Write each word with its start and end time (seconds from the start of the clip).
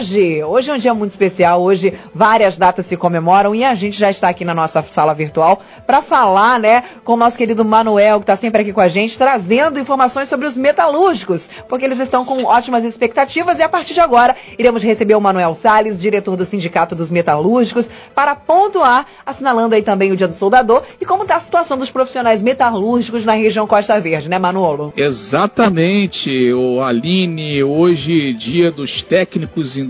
Hoje, 0.00 0.42
hoje 0.42 0.70
é 0.70 0.72
um 0.72 0.78
dia 0.78 0.94
muito 0.94 1.10
especial, 1.10 1.60
hoje 1.60 1.92
várias 2.14 2.56
datas 2.56 2.86
se 2.86 2.96
comemoram 2.96 3.54
e 3.54 3.62
a 3.62 3.74
gente 3.74 3.98
já 3.98 4.08
está 4.08 4.30
aqui 4.30 4.46
na 4.46 4.54
nossa 4.54 4.80
sala 4.80 5.12
virtual 5.12 5.60
para 5.86 6.00
falar, 6.00 6.58
né, 6.58 6.84
com 7.04 7.12
o 7.12 7.16
nosso 7.18 7.36
querido 7.36 7.62
Manuel, 7.66 8.18
que 8.18 8.22
está 8.22 8.34
sempre 8.34 8.62
aqui 8.62 8.72
com 8.72 8.80
a 8.80 8.88
gente, 8.88 9.18
trazendo 9.18 9.78
informações 9.78 10.26
sobre 10.26 10.46
os 10.46 10.56
metalúrgicos, 10.56 11.50
porque 11.68 11.84
eles 11.84 12.00
estão 12.00 12.24
com 12.24 12.44
ótimas 12.44 12.82
expectativas 12.82 13.58
e 13.58 13.62
a 13.62 13.68
partir 13.68 13.92
de 13.92 14.00
agora 14.00 14.34
iremos 14.58 14.82
receber 14.82 15.16
o 15.16 15.20
Manuel 15.20 15.54
Sales, 15.54 16.00
diretor 16.00 16.34
do 16.34 16.46
Sindicato 16.46 16.94
dos 16.94 17.10
Metalúrgicos, 17.10 17.90
para 18.14 18.34
pontuar, 18.34 19.04
assinalando 19.26 19.74
aí 19.74 19.82
também 19.82 20.12
o 20.12 20.16
Dia 20.16 20.28
do 20.28 20.34
Soldador 20.34 20.82
e 20.98 21.04
como 21.04 21.24
está 21.24 21.36
a 21.36 21.40
situação 21.40 21.76
dos 21.76 21.90
profissionais 21.90 22.40
metalúrgicos 22.40 23.26
na 23.26 23.34
região 23.34 23.66
Costa 23.66 24.00
Verde, 24.00 24.30
né, 24.30 24.38
Manolo? 24.38 24.94
Exatamente, 24.96 26.50
o 26.54 26.82
Aline, 26.82 27.62
hoje 27.62 28.32
dia 28.32 28.70
dos 28.70 29.02
técnicos 29.02 29.76
industriais, 29.76 29.89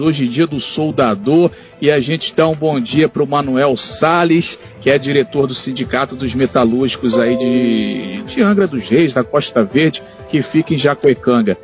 hoje 0.00 0.26
dia 0.28 0.46
do 0.46 0.60
soldador, 0.60 1.50
e 1.80 1.90
a 1.90 2.00
gente 2.00 2.34
dá 2.34 2.48
um 2.48 2.54
bom 2.54 2.80
dia 2.80 3.08
para 3.08 3.22
o 3.22 3.26
Manuel 3.26 3.76
Sales, 3.76 4.58
que 4.80 4.90
é 4.90 4.98
diretor 4.98 5.46
do 5.46 5.54
Sindicato 5.54 6.16
dos 6.16 6.34
Metalúrgicos 6.34 7.18
aí 7.18 7.36
de, 7.36 8.22
de 8.22 8.42
Angra 8.42 8.66
dos 8.66 8.88
Reis, 8.88 9.14
da 9.14 9.24
Costa 9.24 9.62
Verde, 9.62 10.02
que 10.28 10.42
fica 10.42 10.74
em 10.74 10.78
Jacuecanga. 10.78 11.56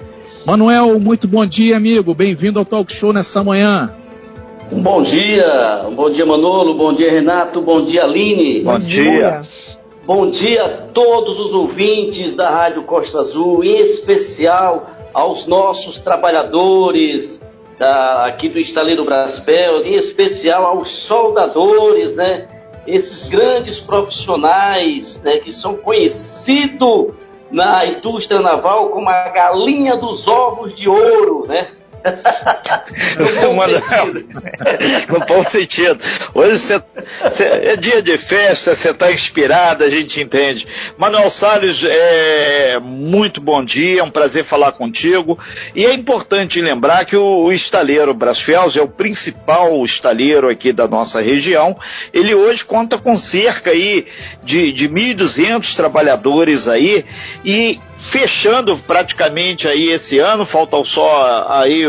Manuel, 0.46 0.98
muito 0.98 1.28
bom 1.28 1.44
dia, 1.44 1.76
amigo. 1.76 2.14
Bem-vindo 2.14 2.58
ao 2.58 2.64
Talk 2.64 2.92
Show 2.92 3.12
nessa 3.12 3.44
manhã. 3.44 3.94
Um 4.72 4.82
bom 4.82 5.02
dia, 5.02 5.84
um 5.88 5.94
bom 5.94 6.10
dia, 6.10 6.24
Manolo, 6.24 6.76
bom 6.76 6.92
dia, 6.92 7.10
Renato, 7.10 7.60
bom 7.60 7.84
dia, 7.84 8.04
Aline. 8.04 8.62
Bom, 8.62 8.72
bom 8.72 8.78
dia. 8.78 9.02
dia. 9.02 9.42
Bom 10.06 10.30
dia 10.30 10.64
a 10.64 10.68
todos 10.88 11.38
os 11.38 11.52
ouvintes 11.52 12.34
da 12.34 12.48
Rádio 12.48 12.82
Costa 12.82 13.20
Azul, 13.20 13.62
em 13.62 13.80
especial 13.80 14.90
aos 15.12 15.46
nossos 15.46 15.98
trabalhadores 15.98 17.40
da, 17.78 18.26
aqui 18.26 18.48
do 18.48 18.58
Estaleiro 18.58 19.04
Braspel, 19.04 19.78
em 19.78 19.94
especial 19.94 20.66
aos 20.66 20.90
soldadores, 20.90 22.14
né? 22.14 22.48
Esses 22.86 23.26
grandes 23.26 23.78
profissionais 23.78 25.20
né, 25.22 25.38
que 25.38 25.52
são 25.52 25.76
conhecidos 25.76 27.14
na 27.50 27.86
indústria 27.86 28.40
naval 28.40 28.90
como 28.90 29.08
a 29.08 29.28
galinha 29.28 29.96
dos 29.96 30.26
ovos 30.26 30.74
de 30.74 30.88
ouro, 30.88 31.46
né? 31.46 31.68
No, 33.18 33.54
bom 33.54 33.68
sentido. 33.68 34.26
no 35.08 35.20
bom 35.26 35.42
sentido. 35.42 36.00
Hoje 36.34 36.58
cê, 36.58 36.82
cê, 37.30 37.44
é 37.44 37.76
dia 37.76 38.02
de 38.02 38.16
festa, 38.18 38.74
você 38.74 38.90
está 38.90 39.12
inspirado, 39.12 39.84
a 39.84 39.90
gente 39.90 40.20
entende. 40.20 40.66
Manuel 40.96 41.30
Salles, 41.30 41.84
é, 41.84 42.78
muito 42.80 43.40
bom 43.40 43.64
dia, 43.64 44.00
é 44.00 44.02
um 44.02 44.10
prazer 44.10 44.44
falar 44.44 44.72
contigo. 44.72 45.38
E 45.74 45.84
é 45.84 45.92
importante 45.92 46.60
lembrar 46.60 47.04
que 47.04 47.16
o, 47.16 47.44
o 47.44 47.52
estaleiro 47.52 48.14
Brasfels 48.14 48.76
é 48.76 48.82
o 48.82 48.88
principal 48.88 49.84
estaleiro 49.84 50.48
aqui 50.48 50.72
da 50.72 50.88
nossa 50.88 51.20
região. 51.20 51.76
Ele 52.12 52.34
hoje 52.34 52.64
conta 52.64 52.98
com 52.98 53.16
cerca 53.16 53.70
aí 53.70 54.06
de, 54.42 54.72
de 54.72 54.88
1.200 54.88 55.74
trabalhadores 55.74 56.66
aí 56.66 57.04
e 57.44 57.78
fechando 58.00 58.78
praticamente 58.78 59.68
aí 59.68 59.90
esse 59.90 60.18
ano, 60.18 60.46
faltam 60.46 60.82
só 60.82 61.46
aí 61.48 61.84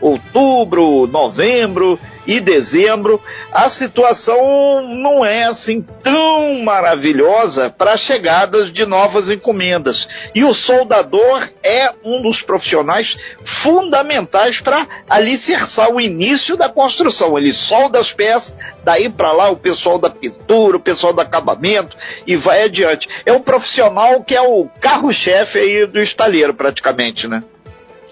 outubro, 0.00 1.06
novembro 1.06 1.98
e 2.26 2.40
dezembro, 2.40 3.20
a 3.52 3.68
situação 3.68 4.82
não 4.88 5.24
é 5.24 5.44
assim 5.44 5.84
tão 6.02 6.62
maravilhosa 6.62 7.70
para 7.70 7.92
a 7.92 7.96
chegada 7.96 8.64
de 8.64 8.86
novas 8.86 9.30
encomendas. 9.30 10.08
E 10.34 10.44
o 10.44 10.54
soldador 10.54 11.48
é 11.62 11.92
um 12.04 12.22
dos 12.22 12.42
profissionais 12.42 13.16
fundamentais 13.42 14.60
para 14.60 14.86
alicerçar 15.08 15.92
o 15.92 16.00
início 16.00 16.56
da 16.56 16.68
construção. 16.68 17.38
Ele 17.38 17.52
solda 17.52 17.98
as 17.98 18.12
peças, 18.12 18.56
daí 18.84 19.08
para 19.08 19.32
lá 19.32 19.50
o 19.50 19.56
pessoal 19.56 19.98
da 19.98 20.10
pintura, 20.10 20.76
o 20.76 20.80
pessoal 20.80 21.12
do 21.12 21.20
acabamento 21.20 21.96
e 22.26 22.36
vai 22.36 22.62
adiante. 22.62 23.08
É 23.26 23.32
um 23.32 23.40
profissional 23.40 24.22
que 24.22 24.34
é 24.34 24.42
o 24.42 24.68
carro-chefe 24.80 25.58
aí 25.58 25.86
do 25.86 26.00
estaleiro 26.00 26.54
praticamente, 26.54 27.28
né? 27.28 27.44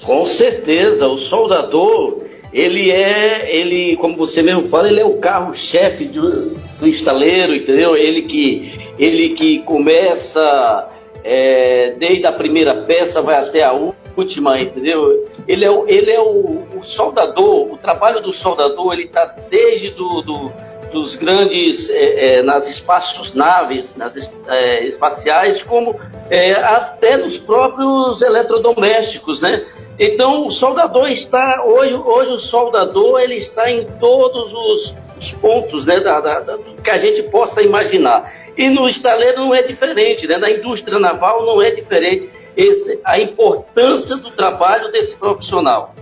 Com 0.03 0.27
certeza, 0.27 1.07
o 1.07 1.17
soldador 1.17 2.32
ele 2.53 2.91
é, 2.91 3.57
ele, 3.57 3.97
como 3.97 4.17
você 4.17 4.43
mesmo 4.43 4.69
fala, 4.69 4.89
ele 4.89 5.01
é 5.01 5.05
o 5.05 5.19
carro-chefe 5.19 6.05
do, 6.05 6.51
do 6.79 6.87
estaleiro, 6.87 7.55
entendeu? 7.55 7.97
Ele 7.97 8.23
que, 8.23 8.93
ele 8.99 9.31
que 9.31 9.61
começa 9.61 10.89
é, 11.25 11.95
desde 11.99 12.27
a 12.27 12.33
primeira 12.33 12.83
peça, 12.83 13.23
vai 13.23 13.37
até 13.37 13.63
a 13.63 13.73
última, 13.73 14.61
entendeu? 14.61 15.27
Ele 15.49 15.65
é, 15.65 15.71
o, 15.71 15.89
ele 15.89 16.11
é 16.11 16.21
o, 16.21 16.63
o 16.77 16.83
soldador, 16.83 17.73
o 17.73 17.79
trabalho 17.79 18.21
do 18.21 18.33
soldador, 18.33 18.93
ele 18.93 19.05
está 19.05 19.25
desde 19.49 19.91
do, 19.91 20.21
do, 20.21 20.53
dos 20.93 21.17
grandes, 21.17 21.89
é, 21.89 22.37
é, 22.37 22.43
nas 22.43 22.69
espaços 22.69 23.35
naves, 23.35 23.97
nas 23.97 24.15
é, 24.47 24.85
espaciais, 24.85 25.63
como 25.63 25.99
é, 26.33 26.53
até 26.55 27.19
nos 27.19 27.37
próprios 27.37 28.23
eletrodomésticos, 28.23 29.43
né? 29.43 29.67
Então, 29.99 30.47
o 30.47 30.51
soldador 30.51 31.09
está, 31.09 31.63
hoje, 31.63 31.93
hoje 31.93 32.33
o 32.33 32.41
soldador 32.41 33.21
ele 33.21 33.35
está 33.35 33.71
em 33.71 33.85
todos 34.01 34.51
os, 34.51 34.95
os 35.19 35.33
pontos 35.33 35.85
né, 35.85 36.01
da, 36.01 36.21
da, 36.21 36.41
da, 36.41 36.59
que 36.83 36.91
a 36.91 36.97
gente 36.97 37.25
possa 37.25 37.61
imaginar. 37.61 38.33
E 38.57 38.71
no 38.71 38.89
estaleiro 38.89 39.43
não 39.43 39.55
é 39.55 39.61
diferente, 39.61 40.27
né? 40.27 40.39
na 40.39 40.51
indústria 40.51 40.99
naval 40.99 41.45
não 41.45 41.61
é 41.61 41.71
diferente 41.71 42.31
esse, 42.57 42.99
a 43.05 43.21
importância 43.21 44.17
do 44.17 44.31
trabalho 44.31 44.91
desse 44.91 45.15
profissional. 45.15 45.95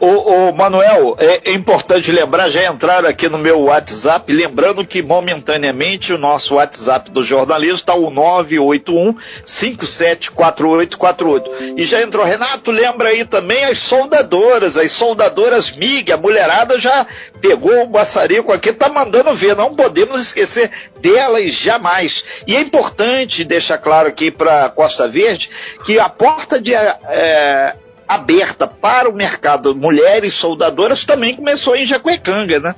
O, 0.00 0.50
o 0.50 0.54
Manuel, 0.54 1.16
é, 1.18 1.50
é, 1.50 1.54
importante 1.54 2.12
lembrar, 2.12 2.48
já 2.48 2.70
entraram 2.70 3.08
aqui 3.08 3.28
no 3.28 3.38
meu 3.38 3.62
WhatsApp, 3.62 4.32
lembrando 4.32 4.86
que 4.86 5.02
momentaneamente 5.02 6.12
o 6.12 6.18
nosso 6.18 6.54
WhatsApp 6.54 7.10
do 7.10 7.22
jornalismo 7.22 7.76
está 7.76 7.94
o 7.94 8.10
981 8.10 9.16
574848. 9.44 11.50
E 11.76 11.84
já 11.84 12.02
entrou, 12.02 12.24
Renato, 12.24 12.70
lembra 12.70 13.08
aí 13.08 13.24
também 13.24 13.64
as 13.64 13.78
soldadoras, 13.78 14.76
as 14.76 14.92
soldadoras 14.92 15.70
MIG, 15.70 16.12
a 16.12 16.16
mulherada 16.16 16.78
já 16.78 17.06
pegou 17.40 17.84
o 17.84 17.90
maçarico 17.90 18.52
aqui, 18.52 18.72
tá 18.72 18.88
mandando 18.88 19.34
ver, 19.34 19.56
não 19.56 19.74
podemos 19.74 20.20
esquecer 20.20 20.70
delas 21.00 21.54
jamais. 21.54 22.24
E 22.46 22.56
é 22.56 22.60
importante 22.60 23.44
deixar 23.44 23.78
claro 23.78 24.08
aqui 24.08 24.30
para 24.30 24.68
Costa 24.70 25.08
Verde 25.08 25.50
que 25.84 25.98
a 25.98 26.08
porta 26.08 26.60
de 26.60 26.74
é, 26.74 27.76
aberta 28.08 28.66
para 28.66 29.08
o 29.08 29.14
mercado 29.14 29.74
mulheres 29.74 30.34
soldadoras 30.34 31.04
também 31.04 31.34
começou 31.34 31.74
em 31.74 31.84
Jacuecanga, 31.84 32.60
né? 32.60 32.74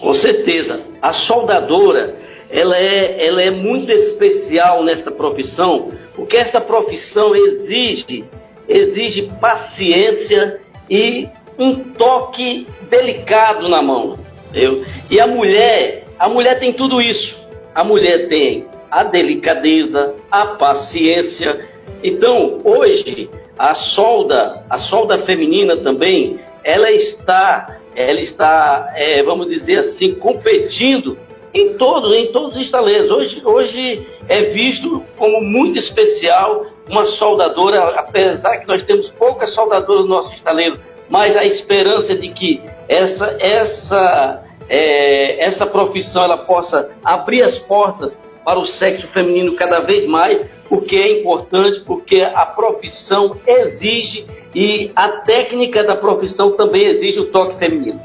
Com 0.00 0.14
certeza. 0.14 0.80
A 1.00 1.12
soldadora, 1.12 2.16
ela 2.50 2.76
é, 2.76 3.26
ela 3.26 3.42
é 3.42 3.50
muito 3.50 3.90
especial 3.90 4.82
nesta 4.82 5.10
profissão, 5.10 5.92
porque 6.14 6.36
esta 6.36 6.60
profissão 6.60 7.34
exige, 7.34 8.24
exige 8.68 9.30
paciência 9.40 10.60
e 10.88 11.28
um 11.58 11.76
toque 11.78 12.66
delicado 12.88 13.68
na 13.68 13.82
mão. 13.82 14.18
Entendeu? 14.50 14.84
E 15.10 15.20
a 15.20 15.26
mulher, 15.26 16.04
a 16.18 16.28
mulher 16.28 16.58
tem 16.58 16.72
tudo 16.72 17.00
isso. 17.00 17.40
A 17.74 17.82
mulher 17.82 18.28
tem 18.28 18.66
a 18.90 19.04
delicadeza, 19.04 20.14
a 20.30 20.46
paciência. 20.46 21.66
Então, 22.04 22.60
hoje, 22.64 23.30
a 23.58 23.74
solda, 23.74 24.64
a 24.68 24.78
solda 24.78 25.18
feminina 25.18 25.76
também, 25.76 26.40
ela 26.64 26.90
está, 26.90 27.78
ela 27.94 28.20
está, 28.20 28.92
é, 28.94 29.22
vamos 29.22 29.48
dizer 29.48 29.78
assim, 29.78 30.14
competindo 30.14 31.18
em 31.54 31.74
todos, 31.74 32.14
em 32.14 32.32
todos 32.32 32.56
os 32.56 32.62
estaleiros. 32.62 33.10
Hoje, 33.10 33.42
hoje 33.44 34.06
é 34.28 34.42
visto 34.42 35.02
como 35.16 35.40
muito 35.40 35.78
especial 35.78 36.66
uma 36.88 37.04
soldadora, 37.04 37.82
apesar 37.96 38.58
que 38.58 38.66
nós 38.66 38.82
temos 38.82 39.10
poucas 39.10 39.50
soldadoras 39.50 40.04
no 40.04 40.08
nosso 40.08 40.32
estaleiro, 40.34 40.78
mas 41.08 41.36
a 41.36 41.44
esperança 41.44 42.14
de 42.14 42.28
que 42.30 42.62
essa, 42.88 43.36
essa, 43.38 44.44
é, 44.68 45.44
essa 45.44 45.66
profissão 45.66 46.24
ela 46.24 46.38
possa 46.38 46.90
abrir 47.04 47.42
as 47.42 47.58
portas 47.58 48.18
para 48.44 48.58
o 48.58 48.66
sexo 48.66 49.06
feminino 49.06 49.54
cada 49.54 49.80
vez 49.80 50.06
mais, 50.06 50.44
porque 50.72 50.96
é 50.96 51.20
importante, 51.20 51.80
porque 51.80 52.22
a 52.22 52.46
profissão 52.46 53.38
exige 53.46 54.24
e 54.54 54.90
a 54.96 55.18
técnica 55.18 55.84
da 55.84 55.96
profissão 55.96 56.52
também 56.52 56.86
exige 56.86 57.20
o 57.20 57.26
toque 57.26 57.58
feminino. 57.58 58.00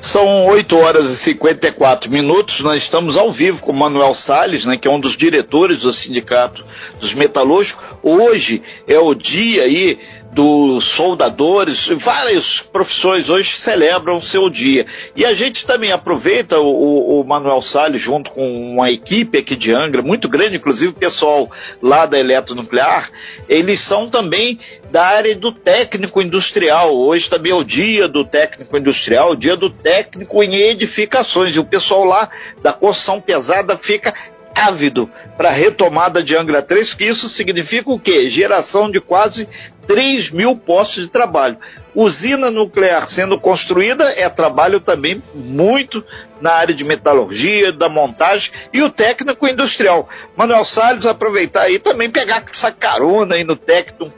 São 0.00 0.46
8 0.46 0.74
horas 0.74 1.12
e 1.12 1.16
54 1.18 2.10
minutos. 2.10 2.60
Nós 2.60 2.82
estamos 2.82 3.14
ao 3.14 3.30
vivo 3.30 3.62
com 3.62 3.74
Manuel 3.74 4.14
Salles, 4.14 4.64
né, 4.64 4.78
que 4.78 4.88
é 4.88 4.90
um 4.90 4.98
dos 4.98 5.18
diretores 5.18 5.82
do 5.82 5.92
Sindicato 5.92 6.64
dos 6.98 7.12
Metalúrgicos. 7.12 7.84
Hoje 8.02 8.62
é 8.88 8.98
o 8.98 9.14
dia 9.14 9.64
aí 9.64 9.98
dos 10.36 10.84
soldadores, 10.84 11.88
várias 11.96 12.60
profissões 12.60 13.30
hoje 13.30 13.56
celebram 13.56 14.18
o 14.18 14.22
seu 14.22 14.50
dia. 14.50 14.84
E 15.16 15.24
a 15.24 15.32
gente 15.32 15.64
também 15.64 15.90
aproveita 15.90 16.60
o, 16.60 17.20
o 17.20 17.24
Manuel 17.24 17.62
Salles 17.62 18.02
junto 18.02 18.30
com 18.30 18.46
uma 18.74 18.90
equipe 18.90 19.38
aqui 19.38 19.56
de 19.56 19.72
Angra, 19.72 20.02
muito 20.02 20.28
grande, 20.28 20.58
inclusive 20.58 20.92
o 20.92 20.94
pessoal 20.94 21.50
lá 21.80 22.04
da 22.04 22.18
Eletronuclear, 22.20 23.10
eles 23.48 23.80
são 23.80 24.10
também 24.10 24.60
da 24.90 25.06
área 25.06 25.34
do 25.34 25.50
técnico 25.50 26.20
industrial. 26.20 26.94
Hoje 26.94 27.30
também 27.30 27.52
é 27.52 27.54
o 27.54 27.64
dia 27.64 28.06
do 28.06 28.22
técnico 28.22 28.76
industrial, 28.76 29.30
o 29.30 29.36
dia 29.36 29.56
do 29.56 29.70
técnico 29.70 30.42
em 30.42 30.54
edificações. 30.54 31.56
E 31.56 31.58
o 31.58 31.64
pessoal 31.64 32.04
lá 32.04 32.28
da 32.62 32.74
construção 32.74 33.22
pesada 33.22 33.78
fica 33.78 34.12
ávido 34.56 35.10
para 35.36 35.50
a 35.50 35.52
retomada 35.52 36.22
de 36.22 36.34
Angra 36.34 36.62
3, 36.62 36.94
que 36.94 37.04
isso 37.04 37.28
significa 37.28 37.90
o 37.90 38.00
quê? 38.00 38.26
Geração 38.28 38.90
de 38.90 39.00
quase 39.00 39.46
3 39.86 40.30
mil 40.30 40.56
postos 40.56 41.04
de 41.04 41.10
trabalho. 41.10 41.56
Usina 41.94 42.50
nuclear 42.50 43.08
sendo 43.08 43.40
construída 43.40 44.04
é 44.10 44.28
trabalho 44.28 44.80
também 44.80 45.22
muito 45.34 46.04
na 46.40 46.52
área 46.52 46.74
de 46.74 46.84
metalurgia, 46.84 47.72
da 47.72 47.88
montagem 47.88 48.52
e 48.72 48.82
o 48.82 48.90
técnico 48.90 49.48
industrial. 49.48 50.08
Manuel 50.36 50.64
Salles, 50.64 51.06
aproveitar 51.06 51.62
aí 51.62 51.78
também 51.78 52.10
pegar 52.10 52.44
essa 52.50 52.70
carona 52.70 53.36
aí 53.36 53.44
no 53.44 53.56
técnico 53.56 54.12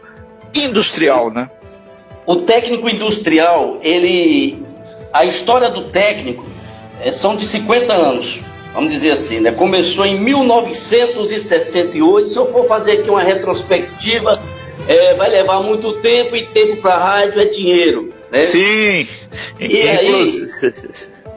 industrial, 0.54 1.30
né? 1.30 1.48
O 2.26 2.36
técnico 2.36 2.88
industrial, 2.88 3.78
ele. 3.82 4.66
A 5.12 5.24
história 5.24 5.70
do 5.70 5.90
técnico 5.90 6.44
é, 7.00 7.12
são 7.12 7.36
de 7.36 7.46
50 7.46 7.92
anos 7.92 8.40
vamos 8.78 8.92
dizer 8.92 9.10
assim, 9.10 9.40
né? 9.40 9.50
Começou 9.50 10.06
em 10.06 10.20
1968. 10.20 12.28
Se 12.28 12.36
eu 12.36 12.46
for 12.52 12.64
fazer 12.66 12.92
aqui 12.92 13.10
uma 13.10 13.22
retrospectiva, 13.22 14.40
é, 14.88 15.14
vai 15.14 15.30
levar 15.30 15.60
muito 15.60 15.92
tempo 16.00 16.34
e 16.34 16.46
tempo 16.46 16.78
para 16.78 16.96
rádio 16.96 17.40
é 17.40 17.44
dinheiro, 17.44 18.12
né? 18.30 18.44
Sim. 18.44 19.06
E 19.60 19.82
aí, 19.82 20.44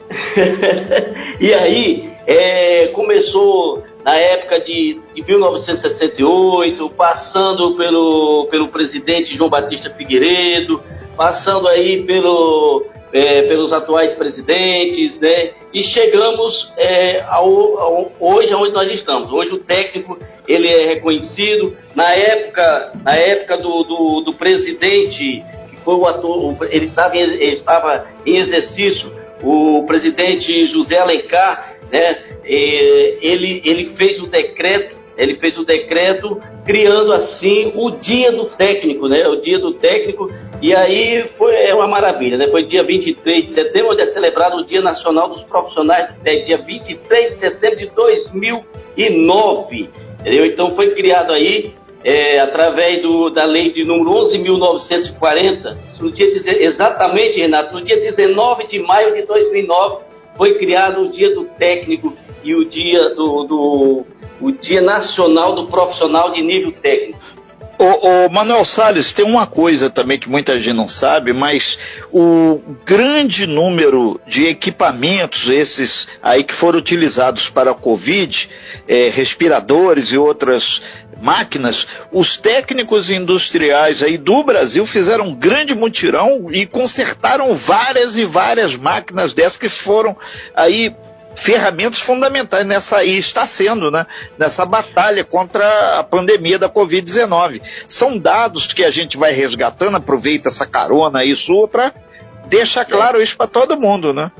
e 1.39 1.53
aí 1.53 2.13
é, 2.25 2.87
começou 2.87 3.83
na 4.05 4.15
época 4.15 4.59
de, 4.61 4.99
de 5.13 5.21
1968, 5.21 6.89
passando 6.91 7.75
pelo, 7.75 8.47
pelo 8.49 8.69
presidente 8.69 9.35
João 9.35 9.49
Batista 9.49 9.89
Figueiredo, 9.89 10.81
passando 11.17 11.67
aí 11.67 12.03
pelo 12.03 12.85
é, 13.13 13.43
pelos 13.43 13.73
atuais 13.73 14.13
presidentes, 14.13 15.19
né? 15.19 15.51
E 15.73 15.83
chegamos 15.83 16.71
é, 16.77 17.21
ao, 17.21 17.77
ao, 17.79 18.11
hoje 18.19 18.53
aonde 18.53 18.73
nós 18.73 18.91
estamos. 18.91 19.31
Hoje 19.31 19.53
o 19.53 19.57
técnico 19.57 20.17
ele 20.47 20.67
é 20.67 20.85
reconhecido. 20.85 21.75
Na 21.95 22.13
época, 22.13 22.93
na 23.03 23.15
época 23.15 23.57
do, 23.57 23.83
do, 23.83 24.21
do 24.25 24.33
presidente 24.33 25.43
que 25.69 25.75
foi 25.83 25.95
o 25.95 26.07
ator, 26.07 26.55
ele 26.69 26.87
estava 26.87 27.17
ele 27.17 27.45
estava 27.45 28.05
em 28.25 28.37
exercício, 28.37 29.11
o 29.43 29.83
presidente 29.85 30.65
José 30.65 30.97
Alencar, 30.97 31.75
né? 31.91 32.17
ele 32.43 33.61
ele 33.65 33.85
fez 33.95 34.21
o 34.21 34.27
decreto 34.27 35.00
ele 35.17 35.35
fez 35.35 35.57
o 35.57 35.65
decreto 35.65 36.39
criando 36.65 37.13
assim 37.13 37.71
o 37.75 37.91
dia 37.91 38.31
do 38.31 38.45
técnico, 38.45 39.07
né? 39.07 39.27
O 39.27 39.41
dia 39.41 39.59
do 39.59 39.73
técnico. 39.73 40.31
E 40.61 40.75
aí 40.75 41.23
foi 41.37 41.55
é 41.55 41.73
uma 41.73 41.87
maravilha, 41.87 42.37
né? 42.37 42.47
Foi 42.47 42.63
dia 42.63 42.83
23 42.83 43.45
de 43.45 43.51
setembro, 43.51 43.91
onde 43.91 44.01
é 44.01 44.07
celebrado 44.07 44.57
o 44.57 44.65
Dia 44.65 44.81
Nacional 44.81 45.29
dos 45.29 45.43
Profissionais 45.43 46.09
é 46.23 46.37
dia 46.37 46.57
23 46.57 47.29
de 47.29 47.35
setembro 47.35 47.77
de 47.77 47.87
2009. 47.87 49.89
Entendeu? 50.19 50.45
Então 50.45 50.75
foi 50.75 50.93
criado 50.93 51.33
aí 51.33 51.73
é, 52.03 52.39
através 52.39 53.01
do, 53.01 53.29
da 53.29 53.45
lei 53.45 53.71
de 53.71 53.83
número 53.83 54.11
11.940, 54.11 55.77
no 55.99 56.11
dia, 56.11 56.27
exatamente, 56.59 57.39
Renato, 57.39 57.73
no 57.73 57.81
dia 57.81 57.99
19 57.99 58.67
de 58.67 58.79
maio 58.79 59.13
de 59.13 59.23
2009, 59.23 60.03
foi 60.35 60.57
criado 60.57 61.01
o 61.01 61.09
dia 61.09 61.33
do 61.35 61.45
técnico 61.45 62.13
e 62.43 62.55
o 62.55 62.65
dia 62.65 63.09
do, 63.09 63.43
do 63.43 64.05
o 64.41 64.51
Dia 64.51 64.81
Nacional 64.81 65.55
do 65.55 65.67
Profissional 65.67 66.31
de 66.31 66.41
Nível 66.41 66.71
Técnico. 66.71 67.21
O, 67.81 68.27
o, 68.27 68.29
Manuel 68.29 68.63
Salles, 68.63 69.11
tem 69.11 69.25
uma 69.25 69.47
coisa 69.47 69.89
também 69.89 70.19
que 70.19 70.29
muita 70.29 70.61
gente 70.61 70.75
não 70.75 70.87
sabe, 70.87 71.33
mas 71.33 71.79
o 72.11 72.59
grande 72.85 73.47
número 73.47 74.21
de 74.27 74.45
equipamentos, 74.45 75.49
esses 75.49 76.07
aí 76.21 76.43
que 76.43 76.53
foram 76.53 76.77
utilizados 76.77 77.49
para 77.49 77.71
a 77.71 77.73
Covid, 77.73 78.47
é, 78.87 79.09
respiradores 79.09 80.11
e 80.11 80.17
outras 80.17 80.79
máquinas, 81.23 81.87
os 82.11 82.37
técnicos 82.37 83.09
industriais 83.09 84.03
aí 84.03 84.15
do 84.15 84.43
Brasil 84.43 84.85
fizeram 84.85 85.29
um 85.29 85.35
grande 85.35 85.73
mutirão 85.73 86.51
e 86.51 86.67
consertaram 86.67 87.55
várias 87.55 88.15
e 88.15 88.25
várias 88.25 88.75
máquinas 88.75 89.33
dessas 89.33 89.57
que 89.57 89.69
foram 89.69 90.15
aí 90.55 90.93
ferramentas 91.35 91.99
fundamentais 91.99 92.65
nessa 92.65 93.03
e 93.03 93.17
está 93.17 93.45
sendo, 93.45 93.89
né, 93.89 94.05
nessa 94.37 94.65
batalha 94.65 95.23
contra 95.23 95.99
a 95.99 96.03
pandemia 96.03 96.59
da 96.59 96.69
Covid-19. 96.69 97.61
São 97.87 98.17
dados 98.17 98.73
que 98.73 98.83
a 98.83 98.91
gente 98.91 99.17
vai 99.17 99.31
resgatando, 99.31 99.97
aproveita 99.97 100.49
essa 100.49 100.65
carona 100.65 101.19
aí 101.19 101.35
sua 101.35 101.67
para 101.67 101.93
deixar 102.47 102.85
claro 102.85 103.21
isso 103.21 103.37
para 103.37 103.47
todo 103.47 103.79
mundo, 103.79 104.13
né? 104.13 104.31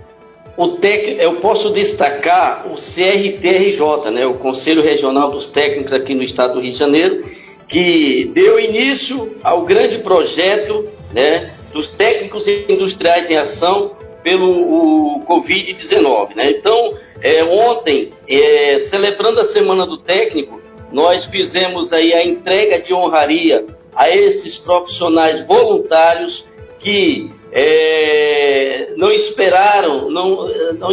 O 0.58 0.78
tec... 0.78 1.18
Eu 1.20 1.38
posso 1.38 1.70
destacar 1.70 2.68
o 2.68 2.76
CRTRJ, 2.76 4.12
né, 4.12 4.26
o 4.26 4.36
Conselho 4.36 4.84
Regional 4.84 5.32
dos 5.32 5.48
Técnicos 5.48 5.94
aqui 5.94 6.14
no 6.14 6.22
estado 6.22 6.56
do 6.56 6.60
Rio 6.60 6.72
de 6.72 6.78
Janeiro, 6.78 7.24
que 7.68 8.30
deu 8.34 8.60
início 8.60 9.38
ao 9.42 9.64
grande 9.64 10.00
projeto 10.00 10.90
né, 11.14 11.52
dos 11.74 11.88
técnicos 11.88 12.46
industriais 12.48 13.30
em 13.30 13.38
ação 13.38 13.96
pelo 14.24 15.22
Covid-19. 15.28 16.36
Né? 16.36 16.52
Então, 16.52 16.96
é, 17.22 17.44
ontem, 17.44 18.12
é, 18.28 18.80
celebrando 18.86 19.40
a 19.40 19.46
Semana 19.46 19.86
do 19.86 19.98
Técnico, 19.98 20.62
nós 20.92 21.26
fizemos 21.26 21.94
aí 21.94 22.14
a 22.14 22.26
entrega 22.26 22.80
de 22.80 22.94
honraria 22.94 23.66
a 23.96 24.10
esses 24.10 24.58
profissionais 24.58 25.46
voluntários 25.46 26.46
que 26.80 27.30
é, 27.52 28.94
não 28.98 29.12
esperaram, 29.12 30.10
não, 30.10 30.48
não, 30.74 30.90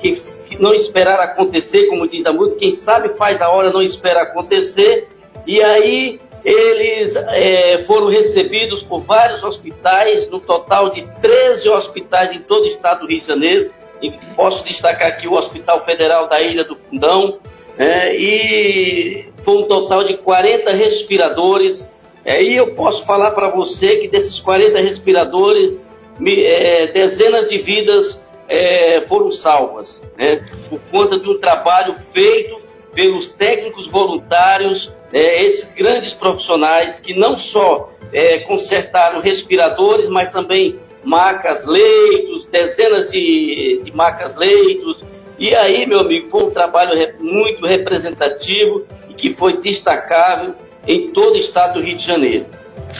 que, 0.00 0.12
que 0.46 0.60
não 0.60 0.74
esperaram 0.74 1.24
acontecer, 1.24 1.86
como 1.86 2.06
diz 2.06 2.24
a 2.26 2.32
música, 2.32 2.60
quem 2.60 2.72
sabe 2.72 3.10
faz 3.16 3.40
a 3.40 3.50
hora, 3.50 3.72
não 3.72 3.82
espera 3.82 4.22
acontecer, 4.22 5.08
e 5.46 5.60
aí 5.60 6.20
eles 6.44 7.14
é, 7.14 7.84
foram 7.84 8.08
recebidos 8.08 8.82
por 8.82 9.00
vários 9.00 9.44
hospitais, 9.44 10.28
no 10.28 10.40
total 10.40 10.90
de 10.90 11.02
13 11.20 11.68
hospitais 11.68 12.32
em 12.32 12.40
todo 12.40 12.64
o 12.64 12.66
estado 12.66 13.00
do 13.00 13.06
Rio 13.06 13.20
de 13.20 13.26
Janeiro. 13.26 13.70
E 14.00 14.10
posso 14.34 14.64
destacar 14.64 15.08
aqui 15.08 15.28
o 15.28 15.34
Hospital 15.34 15.84
Federal 15.84 16.28
da 16.28 16.40
Ilha 16.42 16.64
do 16.64 16.74
Fundão. 16.74 17.38
É, 17.78 18.14
e 18.16 19.26
foi 19.44 19.58
um 19.58 19.64
total 19.64 20.04
de 20.04 20.16
40 20.16 20.72
respiradores. 20.72 21.86
É, 22.24 22.42
e 22.42 22.56
eu 22.56 22.74
posso 22.74 23.04
falar 23.06 23.30
para 23.32 23.48
você 23.48 23.96
que 23.96 24.08
desses 24.08 24.40
40 24.40 24.80
respiradores, 24.80 25.80
é, 26.24 26.88
dezenas 26.88 27.48
de 27.48 27.58
vidas 27.58 28.20
é, 28.48 29.00
foram 29.02 29.30
salvas, 29.30 30.02
né, 30.16 30.44
por 30.68 30.80
conta 30.90 31.16
um 31.16 31.38
trabalho 31.38 31.96
feito 32.12 32.60
pelos 32.94 33.28
técnicos 33.28 33.86
voluntários, 33.86 34.92
é, 35.12 35.44
esses 35.44 35.72
grandes 35.72 36.12
profissionais 36.12 36.98
que 36.98 37.14
não 37.14 37.36
só 37.36 37.90
é, 38.12 38.40
consertaram 38.40 39.20
respiradores, 39.20 40.08
mas 40.08 40.30
também 40.30 40.78
macas, 41.04 41.66
leitos, 41.66 42.46
dezenas 42.46 43.10
de, 43.10 43.80
de 43.84 43.92
macas, 43.94 44.36
leitos. 44.36 45.04
E 45.38 45.54
aí, 45.54 45.86
meu 45.86 46.00
amigo, 46.00 46.28
foi 46.28 46.44
um 46.44 46.50
trabalho 46.50 46.92
muito 47.20 47.66
representativo 47.66 48.86
e 49.08 49.14
que 49.14 49.34
foi 49.34 49.60
destacável 49.60 50.54
em 50.86 51.10
todo 51.10 51.34
o 51.34 51.38
estado 51.38 51.74
do 51.74 51.80
Rio 51.80 51.96
de 51.96 52.04
Janeiro. 52.04 52.46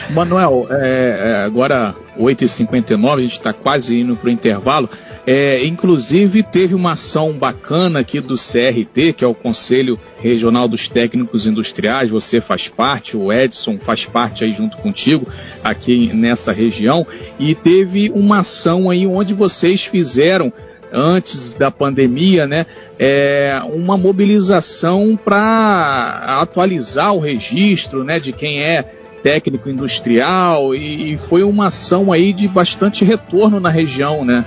Manuel, 0.09 0.67
é, 0.69 1.31
é 1.31 1.45
agora 1.45 1.95
8h59, 2.17 3.13
a 3.13 3.21
gente 3.21 3.31
está 3.37 3.53
quase 3.53 3.99
indo 3.99 4.15
para 4.15 4.27
o 4.27 4.31
intervalo. 4.31 4.89
É, 5.25 5.65
inclusive, 5.65 6.43
teve 6.43 6.75
uma 6.75 6.93
ação 6.93 7.31
bacana 7.33 8.01
aqui 8.01 8.19
do 8.19 8.35
CRT, 8.35 9.13
que 9.13 9.23
é 9.23 9.27
o 9.27 9.33
Conselho 9.33 9.97
Regional 10.17 10.67
dos 10.67 10.89
Técnicos 10.89 11.47
Industriais. 11.47 12.09
Você 12.09 12.41
faz 12.41 12.67
parte, 12.67 13.15
o 13.15 13.31
Edson 13.31 13.77
faz 13.79 14.05
parte 14.05 14.43
aí 14.43 14.51
junto 14.51 14.75
contigo, 14.77 15.25
aqui 15.63 16.11
nessa 16.13 16.51
região. 16.51 17.07
E 17.39 17.55
teve 17.55 18.11
uma 18.13 18.39
ação 18.39 18.89
aí 18.89 19.07
onde 19.07 19.33
vocês 19.33 19.85
fizeram 19.85 20.51
antes 20.91 21.55
da 21.55 21.71
pandemia, 21.71 22.45
né, 22.45 22.67
é, 22.99 23.59
uma 23.73 23.97
mobilização 23.97 25.17
para 25.17 26.39
atualizar 26.39 27.15
o 27.15 27.19
registro, 27.19 28.03
né, 28.03 28.19
de 28.19 28.31
quem 28.31 28.61
é 28.61 28.83
técnico 29.23 29.69
industrial 29.69 30.75
e, 30.75 31.13
e 31.13 31.17
foi 31.17 31.41
uma 31.41 31.67
ação 31.67 32.11
aí 32.11 32.31
de 32.31 32.47
bastante 32.47 33.03
retorno 33.03 33.59
na 33.59 33.69
região, 33.69 34.23
né? 34.23 34.45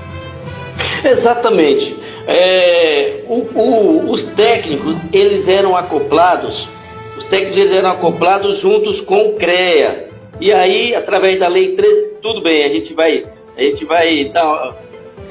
Exatamente. 1.05 1.97
É, 2.27 3.23
o, 3.29 3.47
o, 3.55 4.11
os 4.11 4.23
técnicos, 4.23 4.97
eles 5.13 5.49
eram 5.49 5.77
acoplados, 5.77 6.69
os 7.17 7.25
técnicos 7.25 7.57
eles 7.57 7.73
eram 7.73 7.91
acoplados 7.91 8.59
juntos 8.59 9.01
com 9.01 9.31
o 9.31 9.37
CREA. 9.37 10.09
E 10.41 10.53
aí, 10.53 10.95
através 10.95 11.39
da 11.39 11.49
lei 11.49 11.77
13, 11.77 12.17
tudo 12.21 12.43
bem, 12.43 12.65
a 12.65 12.69
gente 12.69 12.93
vai, 12.93 13.23
a 13.57 13.61
gente 13.61 13.85
vai 13.85 14.25
dar. 14.33 14.77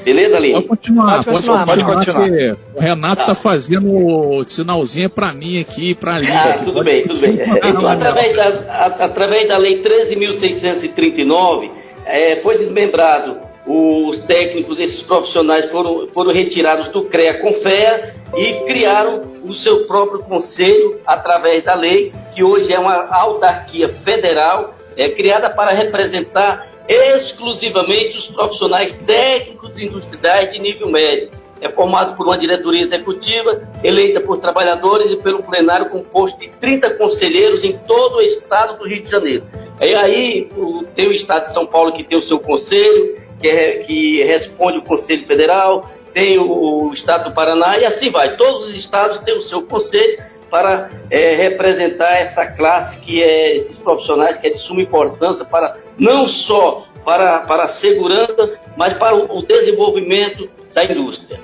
Beleza, 0.04 0.36
Aline? 0.36 0.54
Pode 0.54 0.68
continuar, 0.68 1.24
pode 1.24 1.36
continuar. 1.36 1.66
Pode, 1.66 1.84
pode 1.84 2.06
continuar. 2.06 2.56
O 2.74 2.80
Renato 2.80 3.22
está 3.22 3.34
tá 3.34 3.40
fazendo 3.40 3.92
o 3.92 4.44
sinalzinho 4.44 5.10
para 5.10 5.34
mim 5.34 5.60
aqui, 5.60 5.94
para 5.94 6.12
a 6.12 6.16
Aline. 6.16 6.32
Ah, 6.32 6.58
tudo 6.64 6.84
bem, 6.84 7.06
tudo 7.06 7.20
bem. 7.20 7.34
Então, 7.34 7.86
através 7.86 8.36
da, 8.36 8.46
a, 8.68 8.86
através 9.04 9.48
da 9.48 9.58
lei 9.58 9.82
13.639, 9.82 11.70
é, 12.04 12.36
foi 12.36 12.58
desmembrado 12.58 13.45
os 13.66 14.18
técnicos, 14.20 14.78
esses 14.78 15.02
profissionais 15.02 15.68
foram, 15.70 16.06
foram 16.08 16.32
retirados 16.32 16.88
do 16.88 17.02
CREA 17.02 17.40
Confea 17.40 18.14
e 18.36 18.60
criaram 18.64 19.22
o 19.44 19.52
seu 19.52 19.86
próprio 19.86 20.20
conselho 20.20 21.00
através 21.04 21.64
da 21.64 21.74
lei, 21.74 22.12
que 22.34 22.44
hoje 22.44 22.72
é 22.72 22.78
uma 22.78 23.12
autarquia 23.12 23.88
federal, 23.88 24.74
é, 24.96 25.10
criada 25.10 25.50
para 25.50 25.72
representar 25.72 26.70
exclusivamente 26.88 28.16
os 28.16 28.28
profissionais 28.28 28.92
técnicos 28.92 29.76
industriais 29.76 30.52
de 30.52 30.60
nível 30.60 30.88
médio. 30.88 31.30
É 31.60 31.68
formado 31.68 32.16
por 32.16 32.26
uma 32.26 32.38
diretoria 32.38 32.82
executiva, 32.82 33.62
eleita 33.82 34.20
por 34.20 34.38
trabalhadores 34.38 35.10
e 35.10 35.16
pelo 35.16 35.42
plenário 35.42 35.88
composto 35.88 36.38
de 36.38 36.48
30 36.48 36.90
conselheiros 36.90 37.64
em 37.64 37.76
todo 37.78 38.16
o 38.16 38.22
estado 38.22 38.78
do 38.78 38.86
Rio 38.86 39.02
de 39.02 39.10
Janeiro. 39.10 39.44
E 39.80 39.94
aí 39.94 40.50
tem 40.94 41.08
o 41.08 41.12
estado 41.12 41.46
de 41.46 41.52
São 41.52 41.66
Paulo 41.66 41.92
que 41.92 42.04
tem 42.04 42.16
o 42.16 42.22
seu 42.22 42.38
conselho, 42.38 43.25
que, 43.40 43.84
que 43.84 44.22
responde 44.24 44.78
o 44.78 44.82
Conselho 44.82 45.26
Federal, 45.26 45.90
tem 46.12 46.38
o, 46.38 46.88
o, 46.88 46.94
Estado 46.94 47.28
do 47.28 47.34
Paraná 47.34 47.78
e 47.78 47.84
assim 47.84 48.10
vai. 48.10 48.36
Todos 48.36 48.68
os 48.68 48.76
estados 48.76 49.18
têm 49.20 49.36
o 49.36 49.42
seu 49.42 49.62
conselho 49.62 50.18
para 50.50 50.88
é, 51.10 51.34
representar 51.34 52.16
essa 52.16 52.46
classe 52.46 52.96
que 53.00 53.22
é 53.22 53.56
esses 53.56 53.76
profissionais 53.76 54.38
que 54.38 54.46
é 54.46 54.50
de 54.50 54.58
suma 54.58 54.80
importância 54.80 55.44
para 55.44 55.76
não 55.98 56.26
só 56.26 56.86
para, 57.04 57.40
para 57.40 57.64
a 57.64 57.68
segurança, 57.68 58.58
mas 58.76 58.94
para 58.94 59.14
o, 59.14 59.38
o 59.38 59.42
desenvolvimento 59.42 60.48
da 60.72 60.84
indústria. 60.84 61.38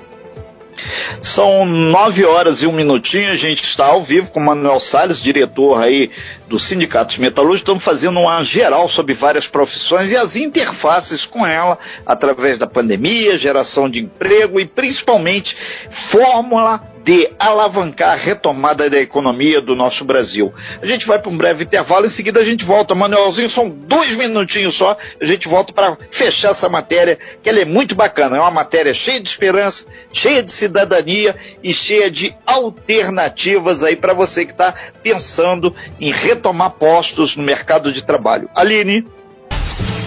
São 1.21 1.65
nove 1.65 2.25
horas 2.25 2.61
e 2.61 2.67
um 2.67 2.71
minutinho, 2.71 3.31
a 3.31 3.35
gente 3.35 3.63
está 3.63 3.85
ao 3.85 4.03
vivo 4.03 4.31
com 4.31 4.39
o 4.39 4.45
Manuel 4.45 4.79
Salles, 4.79 5.21
diretor 5.21 5.81
aí 5.81 6.11
do 6.47 6.59
Sindicato 6.59 7.13
de 7.13 7.21
Metalúrgicos. 7.21 7.61
Estamos 7.61 7.83
fazendo 7.83 8.19
uma 8.19 8.43
geral 8.43 8.89
sobre 8.89 9.13
várias 9.13 9.47
profissões 9.47 10.11
e 10.11 10.17
as 10.17 10.35
interfaces 10.35 11.25
com 11.25 11.45
ela, 11.45 11.77
através 12.05 12.57
da 12.57 12.67
pandemia, 12.67 13.37
geração 13.37 13.89
de 13.89 13.99
emprego 13.99 14.59
e 14.59 14.65
principalmente 14.65 15.55
fórmula 15.89 16.92
de 17.03 17.29
alavancar 17.37 18.13
a 18.13 18.15
retomada 18.15 18.89
da 18.89 18.99
economia 18.99 19.59
do 19.59 19.75
nosso 19.75 20.05
Brasil. 20.05 20.53
A 20.81 20.85
gente 20.85 21.05
vai 21.05 21.19
para 21.19 21.29
um 21.29 21.37
breve 21.37 21.65
intervalo, 21.65 22.05
em 22.05 22.09
seguida 22.09 22.39
a 22.39 22.43
gente 22.43 22.63
volta. 22.63 22.95
Manuelzinho, 22.95 23.49
são 23.49 23.69
dois 23.69 24.15
minutinhos 24.15 24.75
só, 24.75 24.97
a 25.19 25.25
gente 25.25 25.47
volta 25.47 25.73
para 25.73 25.97
fechar 26.09 26.51
essa 26.51 26.69
matéria, 26.69 27.19
que 27.41 27.49
ela 27.49 27.59
é 27.59 27.65
muito 27.65 27.93
bacana. 27.93 28.37
É 28.37 28.39
uma 28.39 28.51
matéria 28.51 28.93
cheia 28.93 29.19
de 29.19 29.27
esperança, 29.27 29.85
cheia 30.13 30.41
de 30.41 30.51
cidadania 30.51 31.35
e 31.61 31.73
cheia 31.73 32.09
de 32.09 32.33
alternativas 32.45 33.83
aí 33.83 33.95
para 33.95 34.13
você 34.13 34.45
que 34.45 34.51
está 34.51 34.73
pensando 35.01 35.75
em 35.99 36.11
retomar 36.11 36.71
postos 36.71 37.35
no 37.35 37.43
mercado 37.43 37.91
de 37.91 38.01
trabalho. 38.03 38.49
Aline. 38.55 39.05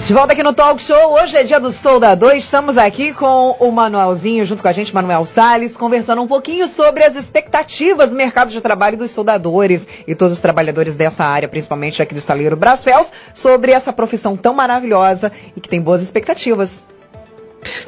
De 0.07 0.15
volta 0.15 0.35
aqui 0.35 0.43
no 0.45 0.53
Talk 0.53 0.81
Show, 0.81 1.15
hoje 1.15 1.37
é 1.37 1.43
dia 1.43 1.59
do 1.59 1.73
soldador, 1.73 2.37
estamos 2.37 2.79
aqui 2.79 3.13
com 3.13 3.57
o 3.59 3.73
Manuelzinho, 3.73 4.47
junto 4.47 4.63
com 4.63 4.69
a 4.69 4.73
gente, 4.73 4.95
Manuel 4.95 5.27
Salles, 5.27 5.77
conversando 5.77 6.23
um 6.23 6.29
pouquinho 6.29 6.69
sobre 6.69 7.03
as 7.03 7.17
expectativas 7.17 8.11
do 8.11 8.17
mercado 8.17 8.53
de 8.53 8.61
trabalho 8.61 8.97
dos 8.97 9.11
soldadores 9.11 9.85
e 10.07 10.15
todos 10.15 10.35
os 10.35 10.41
trabalhadores 10.41 10.95
dessa 10.95 11.25
área, 11.25 11.49
principalmente 11.49 12.01
aqui 12.01 12.15
do 12.15 12.19
estaleiro 12.19 12.57
Brasfels, 12.57 13.11
sobre 13.35 13.73
essa 13.73 13.93
profissão 13.93 14.37
tão 14.37 14.55
maravilhosa 14.55 15.33
e 15.57 15.61
que 15.61 15.69
tem 15.69 15.81
boas 15.81 16.05
expectativas. 16.05 16.85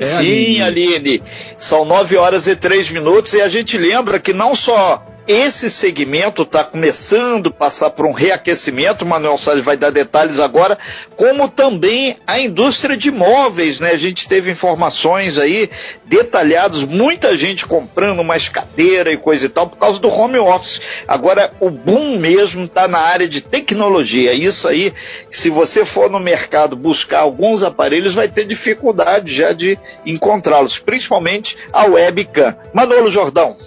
É, 0.00 0.04
Sim, 0.04 0.60
Aline. 0.60 0.96
Aline, 0.96 1.22
são 1.56 1.84
nove 1.84 2.16
horas 2.16 2.48
e 2.48 2.56
três 2.56 2.90
minutos 2.90 3.32
e 3.32 3.40
a 3.40 3.48
gente 3.48 3.78
lembra 3.78 4.18
que 4.18 4.32
não 4.32 4.56
só 4.56 5.04
esse 5.28 5.68
segmento 5.68 6.40
está 6.40 6.64
começando 6.64 7.48
a 7.48 7.52
passar 7.52 7.90
por 7.90 8.06
um 8.06 8.12
reaquecimento, 8.12 9.04
o 9.04 9.08
Manuel 9.08 9.36
Salles 9.36 9.62
vai 9.62 9.76
dar 9.76 9.90
detalhes 9.90 10.40
agora, 10.40 10.78
como 11.16 11.50
também 11.50 12.16
a 12.26 12.40
indústria 12.40 12.96
de 12.96 13.10
móveis, 13.10 13.78
né? 13.78 13.90
A 13.90 13.96
gente 13.98 14.26
teve 14.26 14.50
informações 14.50 15.36
aí 15.36 15.68
detalhadas, 16.06 16.82
muita 16.82 17.36
gente 17.36 17.66
comprando 17.66 18.24
mais 18.24 18.48
cadeira 18.48 19.12
e 19.12 19.18
coisa 19.18 19.44
e 19.44 19.48
tal 19.50 19.68
por 19.68 19.76
causa 19.76 19.98
do 19.98 20.08
home 20.08 20.38
office. 20.38 20.80
Agora 21.06 21.52
o 21.60 21.70
boom 21.70 22.16
mesmo 22.18 22.64
está 22.64 22.88
na 22.88 23.00
área 23.00 23.28
de 23.28 23.42
tecnologia. 23.42 24.32
Isso 24.32 24.66
aí, 24.66 24.94
se 25.30 25.50
você 25.50 25.84
for 25.84 26.08
no 26.08 26.18
mercado 26.18 26.74
buscar 26.74 27.20
alguns 27.20 27.62
aparelhos, 27.62 28.14
vai 28.14 28.28
ter 28.28 28.46
dificuldade 28.46 29.34
já 29.34 29.52
de 29.52 29.78
encontrá-los, 30.06 30.78
principalmente 30.78 31.54
a 31.70 31.84
webcam. 31.84 32.56
Manolo 32.72 33.10
Jordão. 33.10 33.58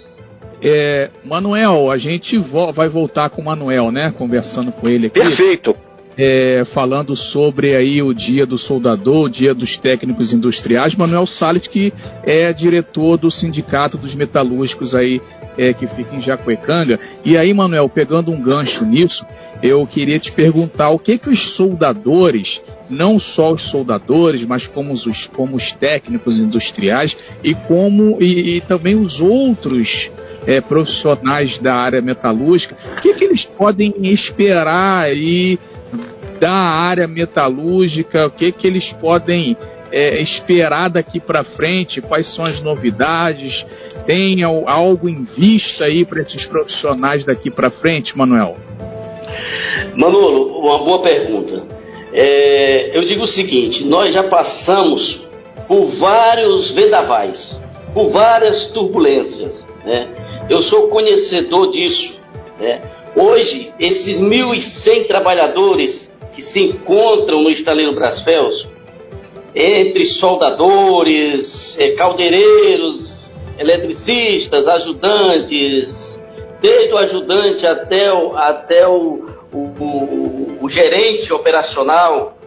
É, 0.62 1.10
Manuel, 1.24 1.90
a 1.90 1.98
gente 1.98 2.38
vo 2.38 2.72
vai 2.72 2.88
voltar 2.88 3.28
com 3.30 3.42
o 3.42 3.44
Manuel, 3.44 3.90
né? 3.90 4.14
Conversando 4.16 4.70
com 4.70 4.88
ele 4.88 5.08
aqui. 5.08 5.18
Perfeito. 5.18 5.76
É, 6.16 6.62
falando 6.66 7.16
sobre 7.16 7.74
aí 7.74 8.02
o 8.02 8.12
dia 8.12 8.46
do 8.46 8.58
soldador, 8.58 9.24
o 9.24 9.30
dia 9.30 9.54
dos 9.54 9.78
técnicos 9.78 10.32
industriais, 10.32 10.94
Manuel 10.94 11.26
Salles, 11.26 11.66
que 11.66 11.92
é 12.22 12.52
diretor 12.52 13.16
do 13.16 13.30
Sindicato 13.30 13.96
dos 13.96 14.14
Metalúrgicos 14.14 14.94
aí, 14.94 15.22
é, 15.56 15.72
que 15.72 15.86
fica 15.86 16.14
em 16.14 16.20
Jacuecanga. 16.20 17.00
E 17.24 17.36
aí, 17.36 17.52
Manuel, 17.52 17.88
pegando 17.88 18.30
um 18.30 18.40
gancho 18.40 18.84
nisso, 18.84 19.24
eu 19.62 19.84
queria 19.86 20.18
te 20.18 20.30
perguntar 20.30 20.90
o 20.90 20.98
que 20.98 21.16
que 21.16 21.30
os 21.30 21.54
soldadores, 21.54 22.60
não 22.90 23.18
só 23.18 23.52
os 23.52 23.62
soldadores, 23.62 24.44
mas 24.44 24.66
como 24.66 24.92
os, 24.92 25.26
como 25.28 25.56
os 25.56 25.72
técnicos 25.72 26.38
industriais 26.38 27.16
e 27.42 27.54
como 27.54 28.18
e, 28.20 28.56
e 28.56 28.60
também 28.60 28.94
os 28.94 29.18
outros 29.18 30.10
é, 30.46 30.60
profissionais 30.60 31.58
da 31.58 31.74
área 31.74 32.00
metalúrgica, 32.00 32.76
o 32.96 33.00
que, 33.00 33.14
que 33.14 33.24
eles 33.24 33.44
podem 33.44 33.94
esperar 34.02 35.04
aí 35.04 35.58
da 36.40 36.52
área 36.52 37.06
metalúrgica, 37.06 38.26
o 38.26 38.30
que, 38.30 38.50
que 38.50 38.66
eles 38.66 38.92
podem 38.92 39.56
é, 39.92 40.20
esperar 40.20 40.88
daqui 40.88 41.20
para 41.20 41.44
frente, 41.44 42.00
quais 42.00 42.26
são 42.26 42.44
as 42.44 42.60
novidades, 42.60 43.64
tem 44.06 44.42
algo 44.42 45.08
em 45.08 45.22
vista 45.22 45.84
aí 45.84 46.04
para 46.04 46.22
esses 46.22 46.44
profissionais 46.44 47.24
daqui 47.24 47.50
para 47.50 47.70
frente, 47.70 48.16
Manuel? 48.16 48.56
Manolo, 49.94 50.58
uma 50.58 50.78
boa 50.78 51.00
pergunta. 51.02 51.66
É, 52.12 52.96
eu 52.96 53.04
digo 53.04 53.22
o 53.22 53.26
seguinte: 53.26 53.84
nós 53.84 54.12
já 54.12 54.22
passamos 54.24 55.26
por 55.68 55.86
vários 55.86 56.70
vendavais, 56.70 57.60
por 57.94 58.10
várias 58.10 58.66
turbulências. 58.66 59.66
Né? 59.84 60.08
Eu 60.48 60.62
sou 60.62 60.88
conhecedor 60.88 61.70
disso. 61.70 62.20
Né? 62.58 62.80
Hoje, 63.14 63.72
esses 63.78 64.20
1.100 64.20 65.06
trabalhadores 65.06 66.10
que 66.34 66.42
se 66.42 66.60
encontram 66.60 67.42
no 67.42 67.50
estaleiro 67.50 67.92
Brasfels, 67.92 68.66
entre 69.54 70.06
soldadores, 70.06 71.76
eh, 71.78 71.90
caldeireiros, 71.90 73.30
eletricistas, 73.58 74.66
ajudantes, 74.66 76.18
desde 76.60 76.92
o 76.92 76.96
ajudante 76.96 77.66
até 77.66 78.12
o, 78.12 78.36
até 78.36 78.88
o, 78.88 79.26
o, 79.52 79.58
o, 79.58 80.58
o 80.62 80.68
gerente 80.70 81.32
operacional, 81.32 82.38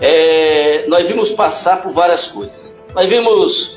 é, 0.00 0.84
nós 0.88 1.06
vimos 1.06 1.30
passar 1.30 1.82
por 1.82 1.92
várias 1.92 2.26
coisas. 2.26 2.76
Nós 2.94 3.06
vimos 3.06 3.75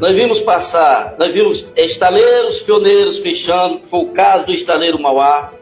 nós 0.00 0.16
vimos 0.16 0.40
passar, 0.40 1.14
nós 1.18 1.32
vimos 1.34 1.66
estaleiros 1.76 2.60
pioneiros 2.60 3.18
fechando, 3.18 3.82
foi 3.90 4.00
o 4.00 4.12
caso 4.14 4.46
do 4.46 4.52
estaleiro 4.52 4.98
Mauá. 4.98 5.52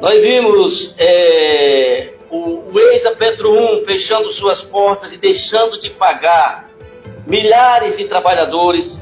Nós 0.00 0.20
vimos 0.20 0.94
é, 0.96 2.12
o, 2.30 2.70
o 2.70 3.16
Petro 3.18 3.50
1 3.50 3.84
fechando 3.84 4.30
suas 4.30 4.62
portas 4.62 5.12
e 5.12 5.16
deixando 5.16 5.80
de 5.80 5.90
pagar 5.90 6.70
milhares 7.26 7.96
de 7.96 8.04
trabalhadores. 8.04 9.00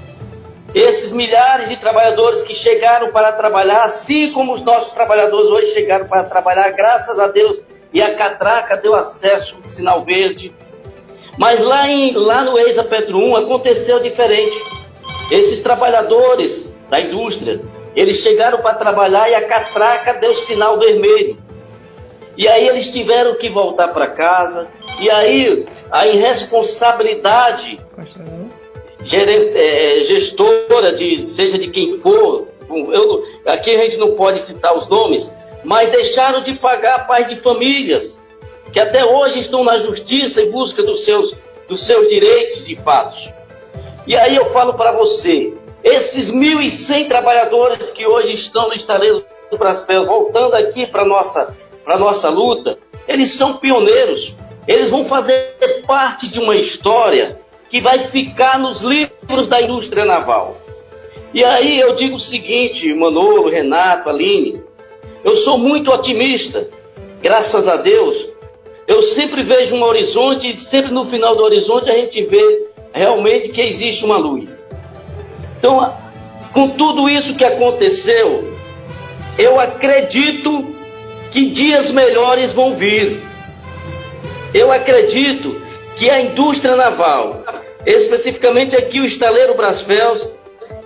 Esses 0.74 1.12
milhares 1.12 1.68
de 1.68 1.76
trabalhadores 1.76 2.42
que 2.42 2.54
chegaram 2.54 3.12
para 3.12 3.32
trabalhar, 3.32 3.84
assim 3.84 4.32
como 4.32 4.54
os 4.54 4.62
nossos 4.62 4.92
trabalhadores 4.92 5.50
hoje 5.50 5.74
chegaram 5.74 6.08
para 6.08 6.24
trabalhar, 6.24 6.70
graças 6.70 7.18
a 7.18 7.26
Deus, 7.26 7.58
e 7.92 8.00
a 8.00 8.14
catraca 8.14 8.78
deu 8.78 8.94
acesso 8.94 9.58
sinal 9.68 10.02
verde, 10.06 10.54
mas 11.38 11.60
lá, 11.60 11.88
em, 11.88 12.12
lá 12.12 12.42
no 12.42 12.58
Eisa 12.58 12.84
Petro 12.84 13.18
1 13.18 13.36
aconteceu 13.36 14.00
diferente. 14.00 14.56
Esses 15.30 15.60
trabalhadores 15.60 16.72
da 16.88 17.00
indústria, 17.00 17.60
eles 17.96 18.18
chegaram 18.18 18.58
para 18.58 18.74
trabalhar 18.74 19.28
e 19.28 19.34
a 19.34 19.46
catraca 19.46 20.14
deu 20.14 20.34
sinal 20.34 20.78
vermelho. 20.78 21.38
E 22.36 22.48
aí 22.48 22.68
eles 22.68 22.90
tiveram 22.90 23.36
que 23.36 23.48
voltar 23.48 23.88
para 23.88 24.08
casa. 24.08 24.68
E 25.00 25.10
aí 25.10 25.66
a 25.90 26.06
irresponsabilidade 26.06 27.80
é, 29.12 30.02
gestora, 30.04 30.92
de, 30.94 31.26
seja 31.26 31.58
de 31.58 31.68
quem 31.68 31.98
for, 31.98 32.48
eu, 32.70 33.24
aqui 33.46 33.70
a 33.74 33.84
gente 33.84 33.96
não 33.96 34.12
pode 34.12 34.40
citar 34.42 34.74
os 34.76 34.88
nomes, 34.88 35.30
mas 35.62 35.90
deixaram 35.90 36.40
de 36.40 36.54
pagar 36.54 37.06
pais 37.06 37.28
de 37.28 37.36
famílias 37.36 38.23
que 38.74 38.80
até 38.80 39.04
hoje 39.04 39.38
estão 39.38 39.62
na 39.62 39.78
justiça 39.78 40.42
em 40.42 40.50
busca 40.50 40.82
dos 40.82 41.04
seus, 41.04 41.32
dos 41.68 41.86
seus 41.86 42.08
direitos 42.08 42.66
de 42.66 42.74
fatos. 42.74 43.32
E 44.04 44.16
aí 44.16 44.34
eu 44.34 44.46
falo 44.46 44.74
para 44.74 44.90
você, 44.90 45.54
esses 45.84 46.32
1.100 46.32 47.06
trabalhadores 47.06 47.88
que 47.90 48.04
hoje 48.04 48.32
estão 48.32 48.66
no 48.66 48.74
estaleiro 48.74 49.24
do 49.48 50.04
voltando 50.04 50.54
aqui 50.54 50.88
para 50.88 51.02
a 51.02 51.06
nossa, 51.06 51.56
nossa 51.86 52.28
luta, 52.28 52.76
eles 53.06 53.38
são 53.38 53.58
pioneiros. 53.58 54.34
Eles 54.66 54.90
vão 54.90 55.04
fazer 55.04 55.56
parte 55.86 56.26
de 56.26 56.40
uma 56.40 56.56
história 56.56 57.38
que 57.70 57.80
vai 57.80 58.08
ficar 58.08 58.58
nos 58.58 58.80
livros 58.80 59.46
da 59.46 59.62
indústria 59.62 60.04
naval. 60.04 60.56
E 61.32 61.44
aí 61.44 61.78
eu 61.78 61.94
digo 61.94 62.16
o 62.16 62.20
seguinte, 62.20 62.92
Manolo, 62.92 63.48
Renato, 63.48 64.08
Aline, 64.08 64.60
eu 65.22 65.36
sou 65.36 65.58
muito 65.58 65.92
otimista, 65.92 66.68
graças 67.22 67.68
a 67.68 67.76
Deus. 67.76 68.33
Eu 68.86 69.02
sempre 69.02 69.42
vejo 69.42 69.74
um 69.74 69.82
horizonte 69.82 70.52
e 70.52 70.58
sempre 70.58 70.92
no 70.92 71.06
final 71.06 71.34
do 71.34 71.42
horizonte 71.42 71.90
a 71.90 71.94
gente 71.94 72.22
vê 72.24 72.68
realmente 72.92 73.48
que 73.48 73.62
existe 73.62 74.04
uma 74.04 74.18
luz. 74.18 74.66
Então, 75.58 75.94
com 76.52 76.68
tudo 76.70 77.08
isso 77.08 77.34
que 77.34 77.44
aconteceu, 77.44 78.52
eu 79.38 79.58
acredito 79.58 80.74
que 81.32 81.50
dias 81.50 81.90
melhores 81.90 82.52
vão 82.52 82.74
vir. 82.74 83.20
Eu 84.52 84.70
acredito 84.70 85.60
que 85.96 86.10
a 86.10 86.20
indústria 86.20 86.76
naval, 86.76 87.42
especificamente 87.86 88.76
aqui 88.76 89.00
o 89.00 89.04
estaleiro 89.04 89.56
Brasfels, 89.56 90.28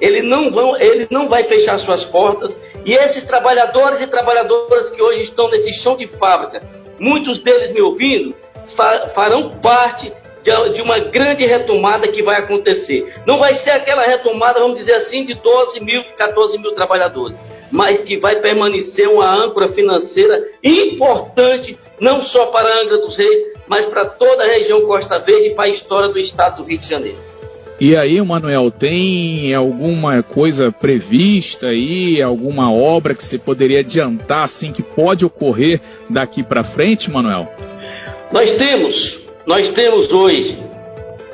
ele 0.00 0.22
não, 0.22 0.50
vão, 0.50 0.76
ele 0.76 1.06
não 1.10 1.28
vai 1.28 1.44
fechar 1.44 1.78
suas 1.78 2.04
portas. 2.04 2.56
E 2.84 2.94
esses 2.94 3.24
trabalhadores 3.24 4.00
e 4.00 4.06
trabalhadoras 4.06 4.88
que 4.88 5.02
hoje 5.02 5.22
estão 5.22 5.50
nesse 5.50 5.72
chão 5.72 5.96
de 5.96 6.06
fábrica, 6.06 6.62
muitos 6.98 7.38
deles 7.38 7.72
me 7.72 7.80
ouvindo, 7.80 8.34
farão 9.14 9.50
parte 9.60 10.12
de, 10.72 10.80
uma 10.80 10.98
grande 11.00 11.44
retomada 11.44 12.08
que 12.08 12.22
vai 12.22 12.36
acontecer. 12.36 13.12
Não 13.26 13.38
vai 13.38 13.54
ser 13.54 13.70
aquela 13.70 14.02
retomada, 14.02 14.60
vamos 14.60 14.78
dizer 14.78 14.94
assim, 14.94 15.24
de 15.24 15.34
12 15.34 15.80
mil, 15.80 16.02
14 16.16 16.58
mil 16.58 16.72
trabalhadores, 16.72 17.36
mas 17.70 17.98
que 17.98 18.16
vai 18.16 18.36
permanecer 18.36 19.08
uma 19.08 19.28
âncora 19.28 19.68
financeira 19.68 20.42
importante, 20.62 21.78
não 22.00 22.22
só 22.22 22.46
para 22.46 22.68
a 22.68 22.82
Angra 22.82 22.98
dos 22.98 23.16
Reis, 23.16 23.42
mas 23.66 23.84
para 23.86 24.06
toda 24.06 24.44
a 24.44 24.46
região 24.46 24.86
Costa 24.86 25.18
Verde 25.18 25.48
e 25.48 25.54
para 25.54 25.64
a 25.64 25.68
história 25.68 26.08
do 26.08 26.18
estado 26.18 26.62
do 26.62 26.68
Rio 26.68 26.78
de 26.78 26.88
Janeiro. 26.88 27.18
E 27.80 27.94
aí, 27.94 28.20
Manuel, 28.20 28.72
tem 28.72 29.54
alguma 29.54 30.20
coisa 30.20 30.72
prevista 30.72 31.68
aí, 31.68 32.20
alguma 32.20 32.72
obra 32.72 33.14
que 33.14 33.22
você 33.22 33.38
poderia 33.38 33.80
adiantar 33.80 34.42
assim 34.42 34.72
que 34.72 34.82
pode 34.82 35.24
ocorrer 35.24 35.80
daqui 36.10 36.42
para 36.42 36.64
frente, 36.64 37.08
Manuel? 37.08 37.48
Nós 38.32 38.52
temos, 38.54 39.20
nós 39.46 39.68
temos 39.68 40.12
hoje 40.12 40.58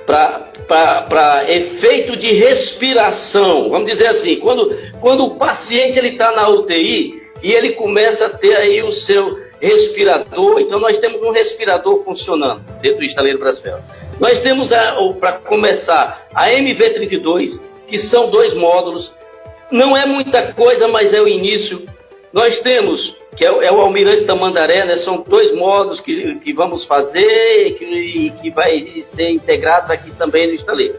para 0.07 1.45
efeito 1.49 2.15
de 2.17 2.31
respiração, 2.33 3.71
vamos 3.71 3.91
dizer 3.91 4.09
assim, 4.09 4.37
quando, 4.37 4.71
quando 5.01 5.25
o 5.25 5.37
paciente 5.37 5.99
ele 5.99 6.09
está 6.09 6.31
na 6.33 6.47
UTI 6.51 7.23
e 7.43 7.53
ele 7.53 7.73
começa 7.73 8.27
a 8.27 8.31
ter 8.31 8.55
aí 8.55 8.83
o 8.83 8.93
seu 8.93 9.44
respirador, 9.61 10.61
então 10.61 10.79
nós 10.79 10.99
temos 10.99 11.23
um 11.23 11.31
respirador 11.31 12.03
funcionando 12.05 12.63
dentro 12.81 12.99
do 12.99 13.05
estaleiro 13.05 13.39
Brasfel. 13.39 13.79
Nós 14.21 14.41
temos, 14.41 14.71
para 15.19 15.33
começar, 15.33 16.27
a 16.35 16.49
MV32, 16.49 17.61
que 17.87 17.99
são 17.99 18.31
dois 18.31 18.55
módulos, 18.55 19.13
não 19.71 19.97
é 19.97 20.07
muita 20.07 20.53
coisa, 20.53 20.89
mas 20.89 21.13
é 21.13 21.21
o 21.21 21.29
início. 21.29 21.83
Nós 22.33 22.61
temos, 22.61 23.17
que 23.37 23.45
é, 23.45 23.49
é 23.49 23.73
o 23.73 23.81
Almirante 23.81 24.25
da 24.25 24.35
Mandaré, 24.35 24.85
né, 24.85 24.97
são 24.97 25.25
dois 25.27 25.55
módulos 25.55 26.01
que, 26.01 26.39
que 26.41 26.53
vamos 26.53 26.85
fazer 26.85 27.69
e 27.69 27.73
que, 27.73 28.31
que 28.43 28.51
vai 28.51 29.03
ser 29.05 29.31
integrados 29.31 29.91
aqui 29.91 30.11
também 30.13 30.49
no 30.49 30.55
estaleiro. 30.55 30.97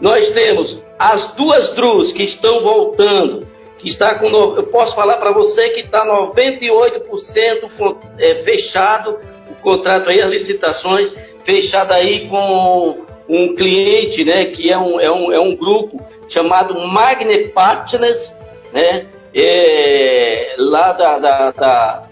Nós 0.00 0.28
temos 0.30 0.78
as 0.98 1.32
duas 1.34 1.68
DRUs 1.74 2.12
que 2.12 2.24
estão 2.24 2.60
voltando, 2.60 3.46
que 3.82 3.88
está 3.88 4.14
com, 4.14 4.28
eu 4.28 4.62
posso 4.68 4.94
falar 4.94 5.16
para 5.16 5.32
você 5.32 5.70
que 5.70 5.80
está 5.80 6.06
98% 6.06 7.96
é, 8.16 8.36
fechado 8.36 9.18
o 9.50 9.54
contrato 9.56 10.08
aí, 10.08 10.22
as 10.22 10.30
licitações, 10.30 11.12
fechado 11.44 11.92
aí 11.92 12.28
com 12.28 13.04
um 13.28 13.56
cliente, 13.56 14.24
né, 14.24 14.44
que 14.46 14.72
é 14.72 14.78
um, 14.78 15.00
é 15.00 15.10
um, 15.10 15.32
é 15.32 15.40
um 15.40 15.56
grupo 15.56 16.00
chamado 16.28 16.78
Magnet 16.86 17.48
Partners, 17.48 18.32
né, 18.72 19.06
é, 19.34 20.54
lá 20.58 20.92
da, 20.92 21.18
da, 21.18 21.50
da 21.50 22.02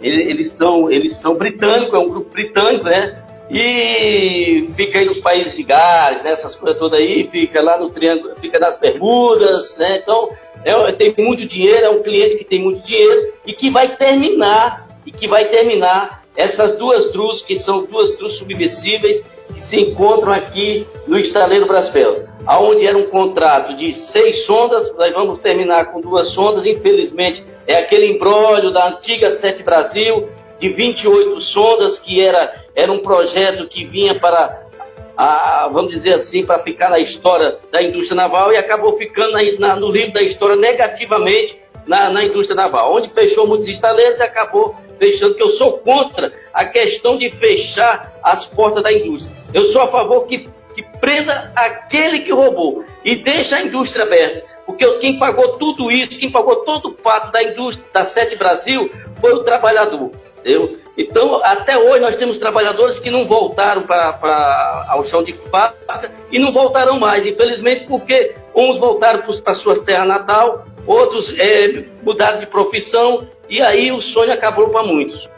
eles 0.00 0.48
são 0.52 0.90
eles 0.90 1.20
são 1.20 1.34
britânicos, 1.34 1.92
é 1.92 1.98
um 1.98 2.08
grupo 2.08 2.30
britânico, 2.30 2.84
né, 2.84 3.19
e 3.50 4.68
fica 4.76 5.00
aí 5.00 5.06
nos 5.06 5.18
países 5.20 5.56
de 5.56 5.64
Gales, 5.64 6.22
né, 6.22 6.30
essas 6.30 6.54
coisas 6.54 6.78
todas 6.78 7.00
aí, 7.00 7.26
fica 7.26 7.60
lá 7.60 7.78
no 7.78 7.90
triângulo, 7.90 8.36
fica 8.40 8.60
nas 8.60 8.78
Bermudas, 8.78 9.76
né, 9.76 9.98
então 10.02 10.30
é, 10.64 10.92
tem 10.92 11.12
muito 11.18 11.44
dinheiro, 11.44 11.86
é 11.86 11.90
um 11.90 12.02
cliente 12.02 12.36
que 12.36 12.44
tem 12.44 12.62
muito 12.62 12.80
dinheiro 12.82 13.32
e 13.44 13.52
que 13.52 13.68
vai 13.68 13.96
terminar, 13.96 14.88
e 15.04 15.10
que 15.10 15.26
vai 15.26 15.46
terminar 15.46 16.22
essas 16.36 16.76
duas 16.76 17.10
drus, 17.12 17.42
que 17.42 17.58
são 17.58 17.84
duas 17.84 18.16
drus 18.16 18.34
submersíveis, 18.34 19.26
que 19.52 19.60
se 19.60 19.80
encontram 19.80 20.32
aqui 20.32 20.86
no 21.08 21.18
estaleiro 21.18 21.66
Braspel, 21.66 22.28
aonde 22.46 22.86
era 22.86 22.96
um 22.96 23.10
contrato 23.10 23.74
de 23.74 23.92
seis 23.92 24.44
sondas, 24.44 24.94
nós 24.96 25.12
vamos 25.12 25.40
terminar 25.40 25.86
com 25.86 26.00
duas 26.00 26.28
sondas, 26.28 26.64
infelizmente 26.64 27.44
é 27.66 27.78
aquele 27.78 28.06
embrólio 28.06 28.72
da 28.72 28.88
antiga 28.88 29.30
Sete 29.30 29.64
Brasil, 29.64 30.28
de 30.60 30.68
28 30.68 31.40
sondas, 31.40 31.98
que 31.98 32.20
era, 32.20 32.54
era 32.76 32.92
um 32.92 33.00
projeto 33.00 33.66
que 33.66 33.84
vinha 33.84 34.14
para 34.14 34.68
a, 35.16 35.68
vamos 35.72 35.90
dizer 35.90 36.14
assim, 36.14 36.44
para 36.44 36.60
ficar 36.60 36.90
na 36.90 36.98
história 36.98 37.58
da 37.72 37.82
indústria 37.82 38.16
naval 38.16 38.52
e 38.52 38.56
acabou 38.56 38.96
ficando 38.96 39.32
na, 39.32 39.42
na, 39.58 39.76
no 39.76 39.90
livro 39.90 40.12
da 40.12 40.22
história 40.22 40.56
negativamente 40.56 41.58
na, 41.86 42.10
na 42.10 42.24
indústria 42.24 42.54
naval, 42.54 42.94
onde 42.94 43.08
fechou 43.08 43.46
muitos 43.46 43.66
estaleiros 43.68 44.20
e 44.20 44.22
acabou 44.22 44.76
fechando, 44.98 45.34
que 45.34 45.42
eu 45.42 45.50
sou 45.50 45.78
contra 45.78 46.32
a 46.52 46.64
questão 46.66 47.16
de 47.16 47.30
fechar 47.30 48.18
as 48.22 48.46
portas 48.46 48.82
da 48.82 48.92
indústria. 48.92 49.34
Eu 49.52 49.64
sou 49.66 49.80
a 49.82 49.88
favor 49.88 50.26
que, 50.26 50.48
que 50.74 50.82
prenda 51.00 51.52
aquele 51.56 52.20
que 52.20 52.32
roubou 52.32 52.84
e 53.04 53.22
deixa 53.22 53.56
a 53.56 53.62
indústria 53.62 54.04
aberta. 54.04 54.44
Porque 54.66 54.86
quem 54.98 55.18
pagou 55.18 55.58
tudo 55.58 55.90
isso, 55.90 56.18
quem 56.18 56.30
pagou 56.30 56.56
todo 56.64 56.88
o 56.88 56.92
pato 56.92 57.32
da 57.32 57.42
indústria, 57.42 57.86
da 57.92 58.04
Sete 58.04 58.36
Brasil, 58.36 58.90
foi 59.20 59.32
o 59.32 59.42
trabalhador. 59.42 60.12
Entendeu? 60.40 60.78
Então, 60.96 61.40
até 61.42 61.78
hoje 61.78 62.00
nós 62.00 62.16
temos 62.16 62.36
trabalhadores 62.38 62.98
que 62.98 63.10
não 63.10 63.26
voltaram 63.26 63.82
para 63.82 64.86
ao 64.88 65.04
chão 65.04 65.22
de 65.22 65.32
fábrica 65.32 66.10
e 66.30 66.38
não 66.38 66.52
voltarão 66.52 66.98
mais, 66.98 67.26
infelizmente, 67.26 67.86
porque 67.86 68.34
uns 68.54 68.78
voltaram 68.78 69.22
para 69.22 69.54
suas 69.54 69.78
terras 69.80 70.06
natal, 70.06 70.66
outros 70.86 71.32
é, 71.38 71.84
mudaram 72.02 72.38
de 72.40 72.46
profissão 72.46 73.28
e 73.48 73.62
aí 73.62 73.92
o 73.92 74.00
sonho 74.00 74.32
acabou 74.32 74.70
para 74.70 74.82
muitos. 74.82 75.28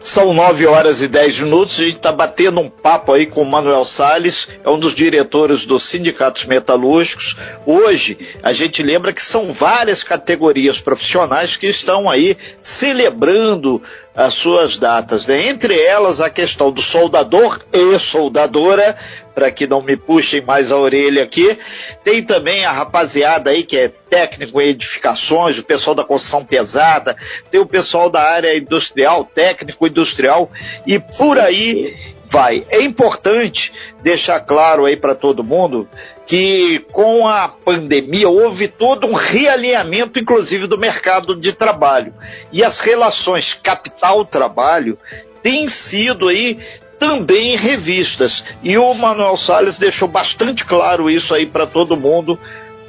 São 0.00 0.32
9 0.32 0.66
horas 0.66 1.02
e 1.02 1.08
10 1.08 1.40
minutos. 1.40 1.78
A 1.80 1.84
gente 1.84 1.96
está 1.96 2.12
batendo 2.12 2.60
um 2.60 2.70
papo 2.70 3.12
aí 3.12 3.26
com 3.26 3.42
o 3.42 3.46
Manuel 3.46 3.84
Sales, 3.84 4.48
é 4.64 4.70
um 4.70 4.78
dos 4.78 4.94
diretores 4.94 5.66
dos 5.66 5.84
sindicatos 5.84 6.44
metalúrgicos. 6.46 7.36
Hoje, 7.64 8.18
a 8.42 8.52
gente 8.52 8.82
lembra 8.82 9.12
que 9.12 9.22
são 9.22 9.52
várias 9.52 10.02
categorias 10.02 10.80
profissionais 10.80 11.56
que 11.56 11.66
estão 11.66 12.08
aí 12.08 12.36
celebrando 12.60 13.82
as 14.16 14.32
suas 14.34 14.78
datas. 14.78 15.26
Né? 15.26 15.48
Entre 15.48 15.78
elas, 15.78 16.20
a 16.20 16.30
questão 16.30 16.72
do 16.72 16.80
soldador 16.80 17.60
e 17.70 17.98
soldadora, 17.98 18.96
para 19.34 19.50
que 19.50 19.66
não 19.66 19.82
me 19.82 19.98
puxem 19.98 20.40
mais 20.40 20.72
a 20.72 20.78
orelha 20.78 21.22
aqui. 21.22 21.58
Tem 22.02 22.22
também 22.22 22.64
a 22.64 22.72
rapaziada 22.72 23.50
aí 23.50 23.62
que 23.62 23.76
é 23.76 23.88
técnico 23.88 24.58
em 24.58 24.68
edificações, 24.68 25.58
o 25.58 25.62
pessoal 25.62 25.94
da 25.94 26.04
construção 26.04 26.42
pesada, 26.42 27.14
tem 27.50 27.60
o 27.60 27.66
pessoal 27.66 28.08
da 28.08 28.22
área 28.22 28.56
industrial, 28.56 29.26
técnico 29.26 29.86
industrial, 29.86 30.50
e 30.86 30.98
por 30.98 31.38
aí 31.38 32.15
vai. 32.30 32.64
É 32.70 32.82
importante 32.82 33.72
deixar 34.02 34.40
claro 34.40 34.84
aí 34.84 34.96
para 34.96 35.14
todo 35.14 35.44
mundo 35.44 35.88
que 36.26 36.84
com 36.92 37.26
a 37.28 37.48
pandemia 37.48 38.28
houve 38.28 38.68
todo 38.68 39.06
um 39.06 39.14
realinhamento, 39.14 40.18
inclusive, 40.18 40.66
do 40.66 40.76
mercado 40.76 41.36
de 41.36 41.52
trabalho. 41.52 42.12
E 42.52 42.64
as 42.64 42.80
relações 42.80 43.54
capital-trabalho 43.54 44.98
têm 45.42 45.68
sido 45.68 46.28
aí 46.28 46.58
também 46.98 47.56
revistas. 47.56 48.44
E 48.62 48.76
o 48.76 48.92
Manuel 48.94 49.36
Salles 49.36 49.78
deixou 49.78 50.08
bastante 50.08 50.64
claro 50.64 51.08
isso 51.08 51.34
aí 51.34 51.46
para 51.46 51.66
todo 51.66 51.96
mundo, 51.96 52.38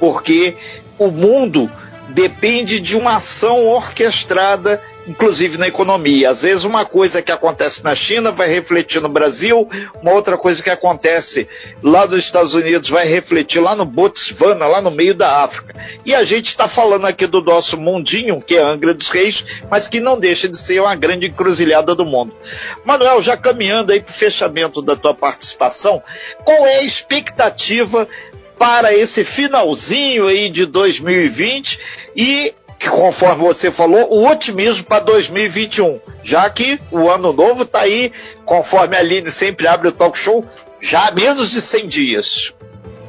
porque 0.00 0.56
o 0.98 1.08
mundo 1.10 1.70
depende 2.08 2.80
de 2.80 2.96
uma 2.96 3.16
ação 3.16 3.66
orquestrada 3.66 4.82
inclusive 5.08 5.56
na 5.56 5.66
economia. 5.66 6.30
Às 6.30 6.42
vezes 6.42 6.64
uma 6.64 6.84
coisa 6.84 7.22
que 7.22 7.32
acontece 7.32 7.82
na 7.82 7.94
China 7.94 8.30
vai 8.30 8.48
refletir 8.48 9.00
no 9.00 9.08
Brasil, 9.08 9.68
uma 10.02 10.12
outra 10.12 10.36
coisa 10.36 10.62
que 10.62 10.70
acontece 10.70 11.48
lá 11.82 12.06
nos 12.06 12.24
Estados 12.24 12.54
Unidos 12.54 12.90
vai 12.90 13.06
refletir 13.06 13.60
lá 13.60 13.74
no 13.74 13.86
Botswana, 13.86 14.66
lá 14.66 14.82
no 14.82 14.90
meio 14.90 15.14
da 15.14 15.42
África. 15.42 15.74
E 16.04 16.14
a 16.14 16.22
gente 16.24 16.48
está 16.48 16.68
falando 16.68 17.06
aqui 17.06 17.26
do 17.26 17.40
nosso 17.40 17.76
mundinho, 17.78 18.40
que 18.40 18.56
é 18.56 18.62
Angra 18.62 18.92
dos 18.92 19.08
Reis, 19.08 19.44
mas 19.70 19.88
que 19.88 19.98
não 19.98 20.18
deixa 20.18 20.48
de 20.48 20.58
ser 20.58 20.80
uma 20.80 20.94
grande 20.94 21.26
encruzilhada 21.26 21.94
do 21.94 22.04
mundo. 22.04 22.34
Manuel, 22.84 23.22
já 23.22 23.36
caminhando 23.36 23.92
aí 23.92 24.00
para 24.00 24.10
o 24.10 24.14
fechamento 24.14 24.82
da 24.82 24.94
tua 24.94 25.14
participação, 25.14 26.02
qual 26.44 26.66
é 26.66 26.78
a 26.78 26.84
expectativa 26.84 28.06
para 28.58 28.92
esse 28.92 29.24
finalzinho 29.24 30.26
aí 30.26 30.50
de 30.50 30.66
2020 30.66 31.78
e 32.16 32.52
que 32.78 32.88
conforme 32.88 33.42
você 33.42 33.70
falou, 33.70 34.08
o 34.10 34.28
otimismo 34.28 34.84
para 34.84 35.00
2021, 35.00 36.00
já 36.22 36.48
que 36.48 36.78
o 36.92 37.10
ano 37.10 37.32
novo 37.32 37.62
está 37.62 37.80
aí, 37.80 38.12
conforme 38.44 38.96
a 38.96 39.00
Aline 39.00 39.30
sempre 39.30 39.66
abre 39.66 39.88
o 39.88 39.92
talk 39.92 40.16
show, 40.18 40.44
já 40.80 41.08
há 41.08 41.12
menos 41.12 41.50
de 41.50 41.60
100 41.60 41.88
dias. 41.88 42.54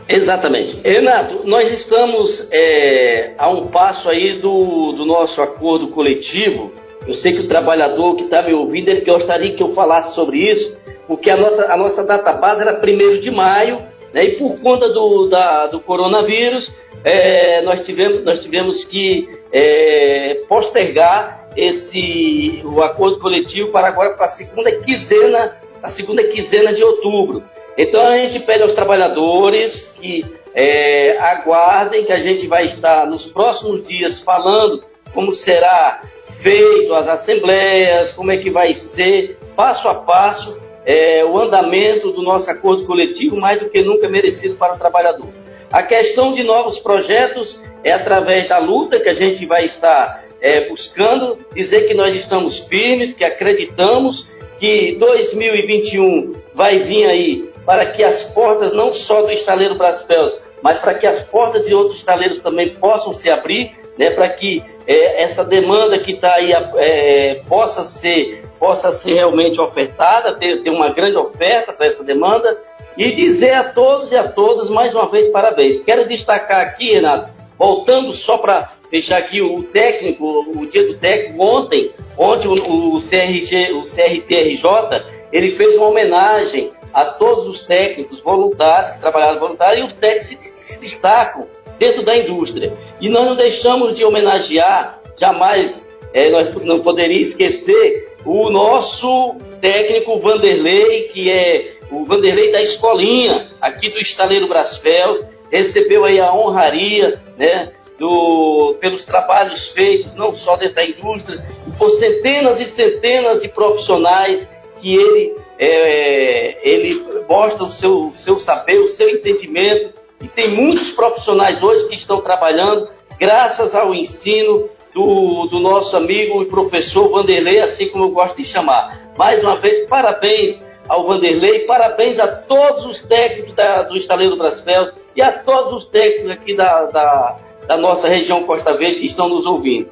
Exatamente. 0.07 0.79
Renato, 0.83 1.41
nós 1.45 1.71
estamos 1.71 2.47
é, 2.49 3.33
a 3.37 3.47
um 3.49 3.67
passo 3.67 4.09
aí 4.09 4.39
do, 4.39 4.93
do 4.93 5.05
nosso 5.05 5.39
acordo 5.39 5.89
coletivo. 5.89 6.71
Eu 7.07 7.13
sei 7.13 7.33
que 7.33 7.41
o 7.41 7.47
trabalhador 7.47 8.15
que 8.15 8.23
está 8.23 8.41
me 8.41 8.53
ouvindo, 8.53 8.89
ele 8.89 9.01
gostaria 9.01 9.53
que 9.53 9.61
eu 9.61 9.69
falasse 9.69 10.15
sobre 10.15 10.37
isso, 10.37 10.75
porque 11.07 11.29
a, 11.29 11.37
nota, 11.37 11.71
a 11.71 11.77
nossa 11.77 12.03
data 12.03 12.33
base 12.33 12.61
era 12.61 12.81
1 12.83 13.19
de 13.19 13.29
maio, 13.29 13.83
né, 14.13 14.23
e 14.25 14.35
por 14.37 14.59
conta 14.59 14.89
do, 14.89 15.27
da, 15.27 15.67
do 15.67 15.79
coronavírus, 15.79 16.71
é, 17.03 17.61
nós, 17.61 17.81
tivemos, 17.81 18.23
nós 18.23 18.39
tivemos 18.39 18.83
que 18.83 19.29
é, 19.51 20.41
postergar 20.47 21.49
esse, 21.55 22.61
o 22.65 22.81
acordo 22.81 23.19
coletivo 23.19 23.71
para 23.71 23.87
agora 23.87 24.15
para 24.15 24.25
a 24.25 24.29
segunda 24.29 24.71
quinzena, 24.71 25.57
a 25.81 25.89
segunda 25.89 26.23
quinzena 26.23 26.73
de 26.73 26.83
outubro. 26.83 27.43
Então 27.77 28.01
a 28.01 28.17
gente 28.17 28.39
pede 28.41 28.63
aos 28.63 28.73
trabalhadores 28.73 29.87
que 29.95 30.25
é, 30.53 31.17
aguardem 31.19 32.03
que 32.03 32.11
a 32.11 32.19
gente 32.19 32.47
vai 32.47 32.65
estar 32.65 33.05
nos 33.05 33.25
próximos 33.25 33.83
dias 33.83 34.19
falando 34.19 34.83
como 35.13 35.33
será 35.33 36.01
feito 36.41 36.93
as 36.93 37.07
assembleias, 37.07 38.11
como 38.11 38.31
é 38.31 38.37
que 38.37 38.49
vai 38.49 38.73
ser 38.73 39.37
passo 39.55 39.87
a 39.87 39.95
passo 39.95 40.57
é, 40.85 41.23
o 41.25 41.37
andamento 41.37 42.11
do 42.11 42.21
nosso 42.21 42.49
acordo 42.49 42.85
coletivo, 42.85 43.35
mais 43.35 43.59
do 43.59 43.69
que 43.69 43.81
nunca 43.81 44.07
merecido 44.07 44.55
para 44.55 44.73
o 44.73 44.77
trabalhador. 44.77 45.29
A 45.71 45.83
questão 45.83 46.33
de 46.33 46.43
novos 46.43 46.79
projetos 46.79 47.59
é 47.83 47.91
através 47.91 48.47
da 48.47 48.57
luta 48.57 48.99
que 48.99 49.09
a 49.09 49.13
gente 49.13 49.45
vai 49.45 49.65
estar 49.65 50.25
é, 50.41 50.67
buscando, 50.67 51.37
dizer 51.53 51.87
que 51.87 51.93
nós 51.93 52.15
estamos 52.15 52.59
firmes, 52.59 53.13
que 53.13 53.23
acreditamos 53.23 54.25
que 54.59 54.95
2021 54.99 56.33
vai 56.53 56.79
vir 56.79 57.05
aí 57.05 57.49
para 57.65 57.85
que 57.85 58.03
as 58.03 58.23
portas, 58.23 58.73
não 58.73 58.93
só 58.93 59.21
do 59.21 59.31
estaleiro 59.31 59.75
Braspelos, 59.75 60.35
mas 60.61 60.79
para 60.79 60.93
que 60.93 61.07
as 61.07 61.21
portas 61.21 61.65
de 61.65 61.73
outros 61.73 61.97
estaleiros 61.97 62.39
também 62.39 62.73
possam 62.75 63.13
se 63.13 63.29
abrir, 63.29 63.73
né, 63.99 64.11
para 64.11 64.29
que 64.29 64.63
é, 64.87 65.23
essa 65.23 65.43
demanda 65.43 65.99
que 65.99 66.13
está 66.13 66.35
aí 66.35 66.53
é, 66.53 67.41
possa, 67.49 67.83
ser, 67.83 68.45
possa 68.57 68.93
ser 68.93 69.15
realmente 69.15 69.59
ofertada, 69.59 70.35
ter, 70.35 70.63
ter 70.63 70.69
uma 70.69 70.87
grande 70.87 71.17
oferta 71.17 71.73
para 71.73 71.85
essa 71.85 72.01
demanda 72.01 72.57
e 72.95 73.11
dizer 73.11 73.51
a 73.51 73.65
todos 73.65 74.13
e 74.13 74.15
a 74.15 74.25
todas 74.25 74.69
mais 74.69 74.95
uma 74.95 75.09
vez 75.09 75.27
parabéns. 75.27 75.81
Quero 75.81 76.07
destacar 76.07 76.61
aqui, 76.61 76.93
Renato, 76.93 77.29
voltando 77.57 78.13
só 78.13 78.37
para 78.37 78.71
deixar 78.89 79.17
aqui 79.17 79.41
o 79.41 79.63
técnico, 79.63 80.49
o 80.55 80.65
dia 80.65 80.87
do 80.87 80.97
técnico, 80.97 81.43
ontem, 81.43 81.91
ontem 82.17 82.47
o, 82.47 82.95
o, 82.95 82.99
CRG, 83.01 83.73
o 83.73 83.83
CRTRJ, 83.83 85.03
ele 85.33 85.51
fez 85.51 85.75
uma 85.75 85.89
homenagem 85.89 86.71
a 86.93 87.03
todos 87.03 87.47
os 87.47 87.59
técnicos 87.59 88.21
voluntários 88.21 88.95
que 88.95 89.01
trabalharam 89.01 89.41
voluntários 89.41 89.83
e 89.83 89.87
os 89.87 89.93
técnicos 89.93 90.29
que 90.29 90.65
se 90.65 90.79
destacam 90.79 91.45
dentro 91.79 92.03
da 92.03 92.15
indústria. 92.15 92.73
E 93.01 93.09
nós 93.09 93.25
não 93.25 93.35
deixamos 93.35 93.95
de 93.95 94.03
homenagear, 94.03 95.01
jamais 95.17 95.87
é, 96.13 96.29
nós 96.29 96.63
não 96.65 96.81
poderíamos 96.81 97.29
esquecer 97.29 98.09
o 98.25 98.49
nosso 98.49 99.35
técnico 99.61 100.19
Vanderlei, 100.19 101.03
que 101.03 101.31
é 101.31 101.73
o 101.89 102.05
Vanderlei 102.05 102.51
da 102.51 102.61
Escolinha, 102.61 103.49
aqui 103.59 103.89
do 103.89 103.97
Estaleiro 103.97 104.47
Brasfels, 104.47 105.25
recebeu 105.51 106.05
aí 106.05 106.19
a 106.19 106.33
honraria, 106.33 107.19
né, 107.37 107.71
do, 107.97 108.77
pelos 108.79 109.03
trabalhos 109.03 109.67
feitos, 109.69 110.13
não 110.13 110.33
só 110.33 110.55
dentro 110.55 110.75
da 110.75 110.85
indústria, 110.85 111.43
por 111.77 111.89
centenas 111.91 112.59
e 112.59 112.65
centenas 112.65 113.41
de 113.41 113.49
profissionais 113.49 114.47
que 114.79 114.95
ele, 114.95 115.35
é, 115.57 116.57
ele 116.63 117.03
mostra 117.27 117.63
o 117.63 117.69
seu, 117.69 118.11
seu 118.13 118.37
saber, 118.37 118.79
o 118.79 118.87
seu 118.87 119.09
entendimento, 119.09 119.98
e 120.21 120.27
tem 120.27 120.49
muitos 120.49 120.91
profissionais 120.91 121.63
hoje 121.63 121.87
que 121.87 121.95
estão 121.95 122.21
trabalhando 122.21 122.89
graças 123.17 123.73
ao 123.73 123.93
ensino 123.93 124.69
do, 124.93 125.45
do 125.47 125.59
nosso 125.59 125.95
amigo 125.95 126.41
e 126.41 126.45
professor 126.45 127.09
Vanderlei, 127.09 127.59
assim 127.61 127.87
como 127.89 128.05
eu 128.05 128.11
gosto 128.11 128.37
de 128.37 128.45
chamar. 128.45 129.11
Mais 129.17 129.41
uma 129.43 129.55
vez, 129.57 129.87
parabéns 129.87 130.61
ao 130.87 131.05
Vanderlei, 131.05 131.59
parabéns 131.59 132.19
a 132.19 132.27
todos 132.27 132.85
os 132.85 132.99
técnicos 132.99 133.53
da, 133.53 133.83
do 133.83 133.95
Estaleiro 133.95 134.37
Brasfel 134.37 134.91
e 135.15 135.21
a 135.21 135.31
todos 135.31 135.73
os 135.73 135.85
técnicos 135.85 136.31
aqui 136.31 136.55
da, 136.55 136.85
da, 136.85 137.37
da, 137.67 137.77
nossa 137.77 138.07
região 138.07 138.43
Costa 138.43 138.75
Verde 138.75 138.99
que 138.99 139.05
estão 139.05 139.29
nos 139.29 139.45
ouvindo. 139.45 139.89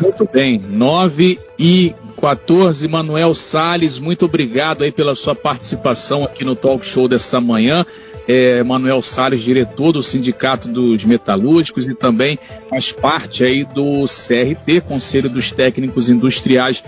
Muito 0.00 0.28
bem, 0.30 0.58
9 0.58 1.40
e 1.58 1.94
14, 2.20 2.86
Manuel 2.86 3.34
Sales, 3.34 3.98
muito 3.98 4.26
obrigado 4.26 4.84
aí 4.84 4.92
pela 4.92 5.14
sua 5.14 5.34
participação 5.34 6.24
aqui 6.24 6.44
no 6.44 6.54
talk 6.54 6.84
show 6.84 7.08
dessa 7.08 7.40
manhã 7.40 7.84
é, 8.30 8.62
Manuel 8.62 9.02
Salles, 9.02 9.42
diretor 9.42 9.92
do 9.92 10.02
Sindicato 10.02 10.68
dos 10.68 11.04
Metalúrgicos 11.04 11.84
e 11.86 11.94
também 11.94 12.38
faz 12.68 12.92
parte 12.92 13.42
aí 13.42 13.64
do 13.64 14.04
CRT, 14.04 14.82
Conselho 14.82 15.28
dos 15.28 15.50
Técnicos 15.50 16.08
Industriais 16.08 16.82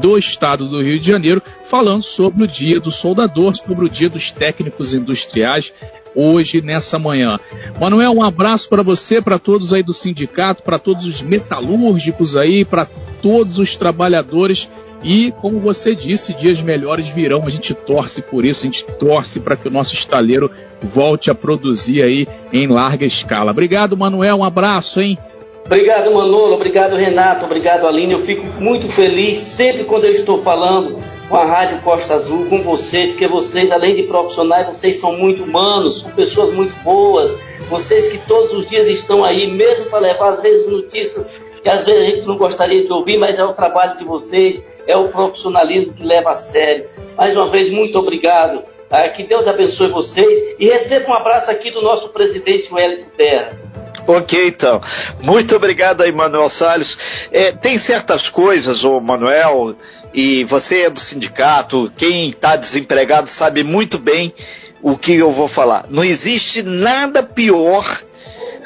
do 0.00 0.18
Estado 0.18 0.68
do 0.68 0.82
Rio 0.82 0.98
de 0.98 1.06
Janeiro, 1.06 1.40
falando 1.70 2.02
sobre 2.02 2.42
o 2.42 2.48
Dia 2.48 2.80
do 2.80 2.90
Soldador, 2.90 3.54
sobre 3.54 3.84
o 3.84 3.88
Dia 3.88 4.08
dos 4.08 4.32
Técnicos 4.32 4.92
Industriais, 4.92 5.72
hoje, 6.16 6.60
nessa 6.60 6.98
manhã. 6.98 7.38
Manuel, 7.80 8.12
um 8.12 8.22
abraço 8.22 8.68
para 8.68 8.82
você, 8.82 9.22
para 9.22 9.38
todos 9.38 9.72
aí 9.72 9.84
do 9.84 9.92
sindicato, 9.92 10.64
para 10.64 10.80
todos 10.80 11.06
os 11.06 11.22
metalúrgicos 11.22 12.36
aí, 12.36 12.64
para 12.64 12.86
todos 13.22 13.60
os 13.60 13.76
trabalhadores 13.76 14.68
e, 15.02 15.32
como 15.40 15.60
você 15.60 15.94
disse, 15.94 16.34
dias 16.34 16.60
melhores 16.60 17.08
virão. 17.08 17.44
A 17.46 17.50
gente 17.50 17.74
torce 17.74 18.20
por 18.22 18.44
isso, 18.44 18.62
a 18.62 18.66
gente 18.66 18.84
torce 18.98 19.40
para 19.40 19.56
que 19.56 19.68
o 19.68 19.70
nosso 19.70 19.94
estaleiro 19.94 20.50
volte 20.82 21.30
a 21.30 21.34
produzir 21.34 22.02
aí 22.02 22.26
em 22.52 22.66
larga 22.66 23.06
escala. 23.06 23.52
Obrigado, 23.52 23.96
Manuel. 23.96 24.36
Um 24.36 24.44
abraço, 24.44 25.00
hein? 25.00 25.18
Obrigado, 25.64 26.10
Manolo. 26.12 26.54
Obrigado, 26.54 26.96
Renato. 26.96 27.44
Obrigado, 27.44 27.86
Aline. 27.86 28.14
Eu 28.14 28.24
fico 28.24 28.44
muito 28.58 28.88
feliz 28.88 29.38
sempre 29.38 29.84
quando 29.84 30.04
eu 30.04 30.12
estou 30.12 30.42
falando 30.42 30.98
com 31.28 31.36
a 31.36 31.44
Rádio 31.44 31.82
Costa 31.82 32.14
Azul, 32.14 32.46
com 32.46 32.62
vocês, 32.62 33.10
porque 33.10 33.28
vocês, 33.28 33.70
além 33.70 33.94
de 33.94 34.04
profissionais, 34.04 34.66
vocês 34.66 34.98
são 34.98 35.12
muito 35.12 35.42
humanos, 35.42 36.00
são 36.00 36.10
pessoas 36.12 36.54
muito 36.54 36.74
boas. 36.82 37.36
Vocês 37.68 38.08
que 38.08 38.16
todos 38.26 38.54
os 38.54 38.66
dias 38.66 38.88
estão 38.88 39.22
aí, 39.22 39.46
mesmo 39.52 39.84
para 39.86 39.98
levar, 39.98 40.30
às 40.30 40.40
vezes, 40.40 40.66
notícias 40.66 41.30
que 41.62 41.68
às 41.68 41.84
vezes 41.84 42.02
a 42.02 42.06
gente 42.06 42.26
não 42.26 42.36
gostaria 42.36 42.84
de 42.84 42.92
ouvir, 42.92 43.18
mas 43.18 43.38
é 43.38 43.44
o 43.44 43.52
trabalho 43.52 43.96
de 43.98 44.04
vocês, 44.04 44.62
é 44.86 44.96
o 44.96 45.08
profissionalismo 45.08 45.92
que 45.92 46.04
leva 46.04 46.30
a 46.30 46.36
sério. 46.36 46.88
Mais 47.16 47.36
uma 47.36 47.48
vez, 47.48 47.70
muito 47.70 47.98
obrigado. 47.98 48.62
Tá? 48.88 49.06
Que 49.10 49.22
Deus 49.22 49.46
abençoe 49.46 49.90
vocês 49.90 50.56
e 50.58 50.66
receba 50.66 51.10
um 51.10 51.14
abraço 51.14 51.50
aqui 51.50 51.70
do 51.70 51.82
nosso 51.82 52.08
presidente 52.08 52.72
Wellington 52.72 53.10
Terra. 53.16 53.58
Ok, 54.06 54.48
então. 54.48 54.80
Muito 55.20 55.54
obrigado 55.54 56.00
aí, 56.02 56.10
Manuel 56.10 56.48
Salles. 56.48 56.96
É, 57.30 57.52
tem 57.52 57.76
certas 57.76 58.30
coisas, 58.30 58.82
ô 58.82 58.98
Manuel, 59.00 59.76
e 60.14 60.44
você 60.44 60.84
é 60.84 60.90
do 60.90 60.98
sindicato, 60.98 61.92
quem 61.94 62.30
está 62.30 62.56
desempregado 62.56 63.28
sabe 63.28 63.62
muito 63.62 63.98
bem 63.98 64.32
o 64.80 64.96
que 64.96 65.14
eu 65.14 65.30
vou 65.30 65.46
falar. 65.46 65.86
Não 65.90 66.02
existe 66.02 66.62
nada 66.62 67.22
pior 67.22 68.00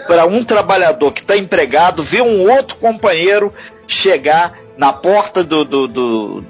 para 0.07 0.27
um 0.27 0.45
trabalhador 0.45 1.13
que 1.13 1.21
está 1.21 1.37
empregado 1.37 2.03
ver 2.03 2.23
um 2.23 2.51
outro 2.51 2.77
companheiro 2.77 3.53
chegar 3.87 4.59
na 4.77 4.93
porta 4.93 5.45
do, 5.45 5.65
do, 5.65 5.87
do, 5.87 6.45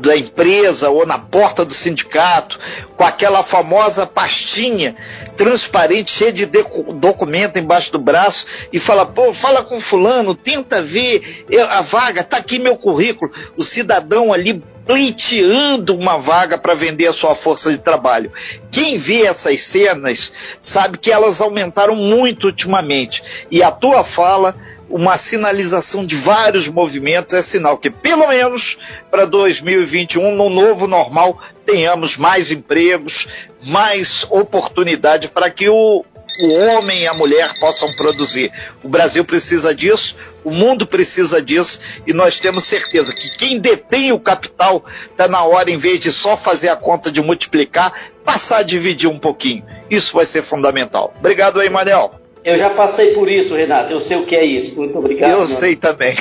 da 0.00 0.16
empresa 0.16 0.90
ou 0.90 1.06
na 1.06 1.18
porta 1.18 1.64
do 1.64 1.74
sindicato 1.74 2.58
com 2.96 3.04
aquela 3.04 3.42
famosa 3.42 4.06
pastinha 4.06 4.94
transparente 5.36 6.10
cheia 6.10 6.32
de 6.32 6.46
documento 6.46 7.58
embaixo 7.58 7.90
do 7.92 7.98
braço 7.98 8.46
e 8.72 8.78
fala, 8.78 9.04
pô, 9.04 9.34
fala 9.34 9.64
com 9.64 9.80
fulano, 9.80 10.34
tenta 10.34 10.82
ver 10.82 11.44
a 11.70 11.80
vaga, 11.80 12.22
tá 12.22 12.36
aqui 12.36 12.58
meu 12.58 12.76
currículo. 12.76 13.30
O 13.56 13.64
cidadão 13.64 14.32
ali 14.32 14.62
pleiteando 14.86 15.96
uma 15.96 16.18
vaga 16.18 16.58
para 16.58 16.74
vender 16.74 17.06
a 17.06 17.12
sua 17.12 17.34
força 17.34 17.70
de 17.70 17.78
trabalho. 17.78 18.32
Quem 18.70 18.98
vê 18.98 19.22
essas 19.26 19.60
cenas 19.62 20.32
sabe 20.60 20.98
que 20.98 21.10
elas 21.10 21.40
aumentaram 21.40 21.96
muito 21.96 22.46
ultimamente. 22.46 23.22
E 23.50 23.62
a 23.62 23.70
tua 23.70 24.04
fala, 24.04 24.54
uma 24.88 25.16
sinalização 25.16 26.04
de 26.04 26.16
vários 26.16 26.68
movimentos, 26.68 27.34
é 27.34 27.42
sinal 27.42 27.78
que, 27.78 27.90
pelo 27.90 28.28
menos 28.28 28.78
para 29.10 29.24
2021, 29.24 30.34
no 30.34 30.50
novo 30.50 30.86
normal, 30.86 31.40
tenhamos 31.64 32.16
mais 32.16 32.50
empregos, 32.50 33.26
mais 33.66 34.26
oportunidade 34.30 35.28
para 35.28 35.50
que 35.50 35.68
o, 35.68 36.04
o 36.40 36.52
homem 36.52 37.02
e 37.02 37.06
a 37.06 37.14
mulher 37.14 37.58
possam 37.58 37.92
produzir. 37.94 38.52
O 38.82 38.88
Brasil 38.88 39.24
precisa 39.24 39.74
disso, 39.74 40.16
o 40.42 40.50
mundo 40.50 40.86
precisa 40.86 41.40
disso 41.40 41.80
e 42.06 42.12
nós 42.12 42.38
temos 42.38 42.64
certeza 42.64 43.14
que 43.14 43.36
quem 43.36 43.58
detém 43.58 44.12
o 44.12 44.20
capital 44.20 44.84
está 45.10 45.28
na 45.28 45.44
hora, 45.44 45.70
em 45.70 45.78
vez 45.78 46.00
de 46.00 46.12
só 46.12 46.36
fazer 46.36 46.68
a 46.68 46.76
conta 46.76 47.10
de 47.10 47.20
multiplicar, 47.20 47.92
passar 48.24 48.58
a 48.58 48.62
dividir 48.62 49.08
um 49.08 49.18
pouquinho. 49.18 49.64
Isso 49.90 50.14
vai 50.14 50.26
ser 50.26 50.42
fundamental. 50.42 51.12
Obrigado 51.18 51.60
aí, 51.60 51.70
Manel. 51.70 52.23
Eu 52.44 52.58
já 52.58 52.68
passei 52.70 53.14
por 53.14 53.26
isso, 53.30 53.54
Renato. 53.54 53.90
Eu 53.90 54.00
sei 54.00 54.18
o 54.18 54.26
que 54.26 54.36
é 54.36 54.44
isso. 54.44 54.74
Muito 54.76 54.98
obrigado. 54.98 55.30
Eu 55.30 55.38
mano. 55.38 55.48
sei 55.48 55.76
também. 55.76 56.14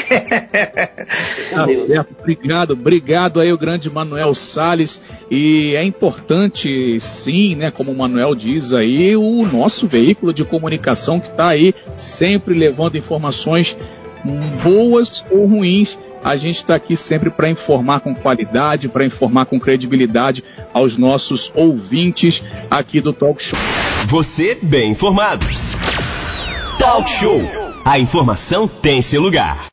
Alberto, 1.54 2.16
obrigado, 2.18 2.72
obrigado 2.72 3.42
aí 3.42 3.52
o 3.52 3.58
grande 3.58 3.90
Manuel 3.90 4.34
Sales. 4.34 5.02
E 5.30 5.76
é 5.76 5.84
importante, 5.84 6.98
sim, 7.02 7.56
né, 7.56 7.72
como 7.72 7.92
o 7.92 7.98
Manuel 7.98 8.34
diz 8.36 8.72
aí, 8.72 9.18
o 9.18 9.44
nosso 9.44 9.86
veículo 9.86 10.34
de 10.34 10.46
comunicação 10.46 11.20
que 11.20 11.28
está 11.28 11.50
aí 11.50 11.76
sempre 11.94 12.54
levando 12.54 12.98
informações 12.98 13.76
boas 14.64 15.26
ou 15.30 15.46
ruins 15.46 15.98
a 16.24 16.38
gente 16.38 16.58
está 16.58 16.76
aqui 16.76 16.96
sempre 16.96 17.30
para 17.30 17.50
informar 17.50 18.00
com 18.00 18.16
qualidade, 18.16 18.88
para 18.88 19.06
informar 19.06 19.46
com 19.46 19.60
credibilidade 19.60 20.42
aos 20.74 20.98
nossos 20.98 21.52
ouvintes 21.54 22.42
aqui 22.72 23.02
do 23.02 23.12
Talk 23.12 23.44
Show. 23.44 23.60
Você 24.08 24.58
bem 24.62 24.92
informado. 24.92 25.46
Talk 26.84 27.10
Show. 27.10 27.42
A 27.86 27.98
informação 27.98 28.68
tem 28.68 29.02
seu 29.02 29.22
lugar. 29.22 29.58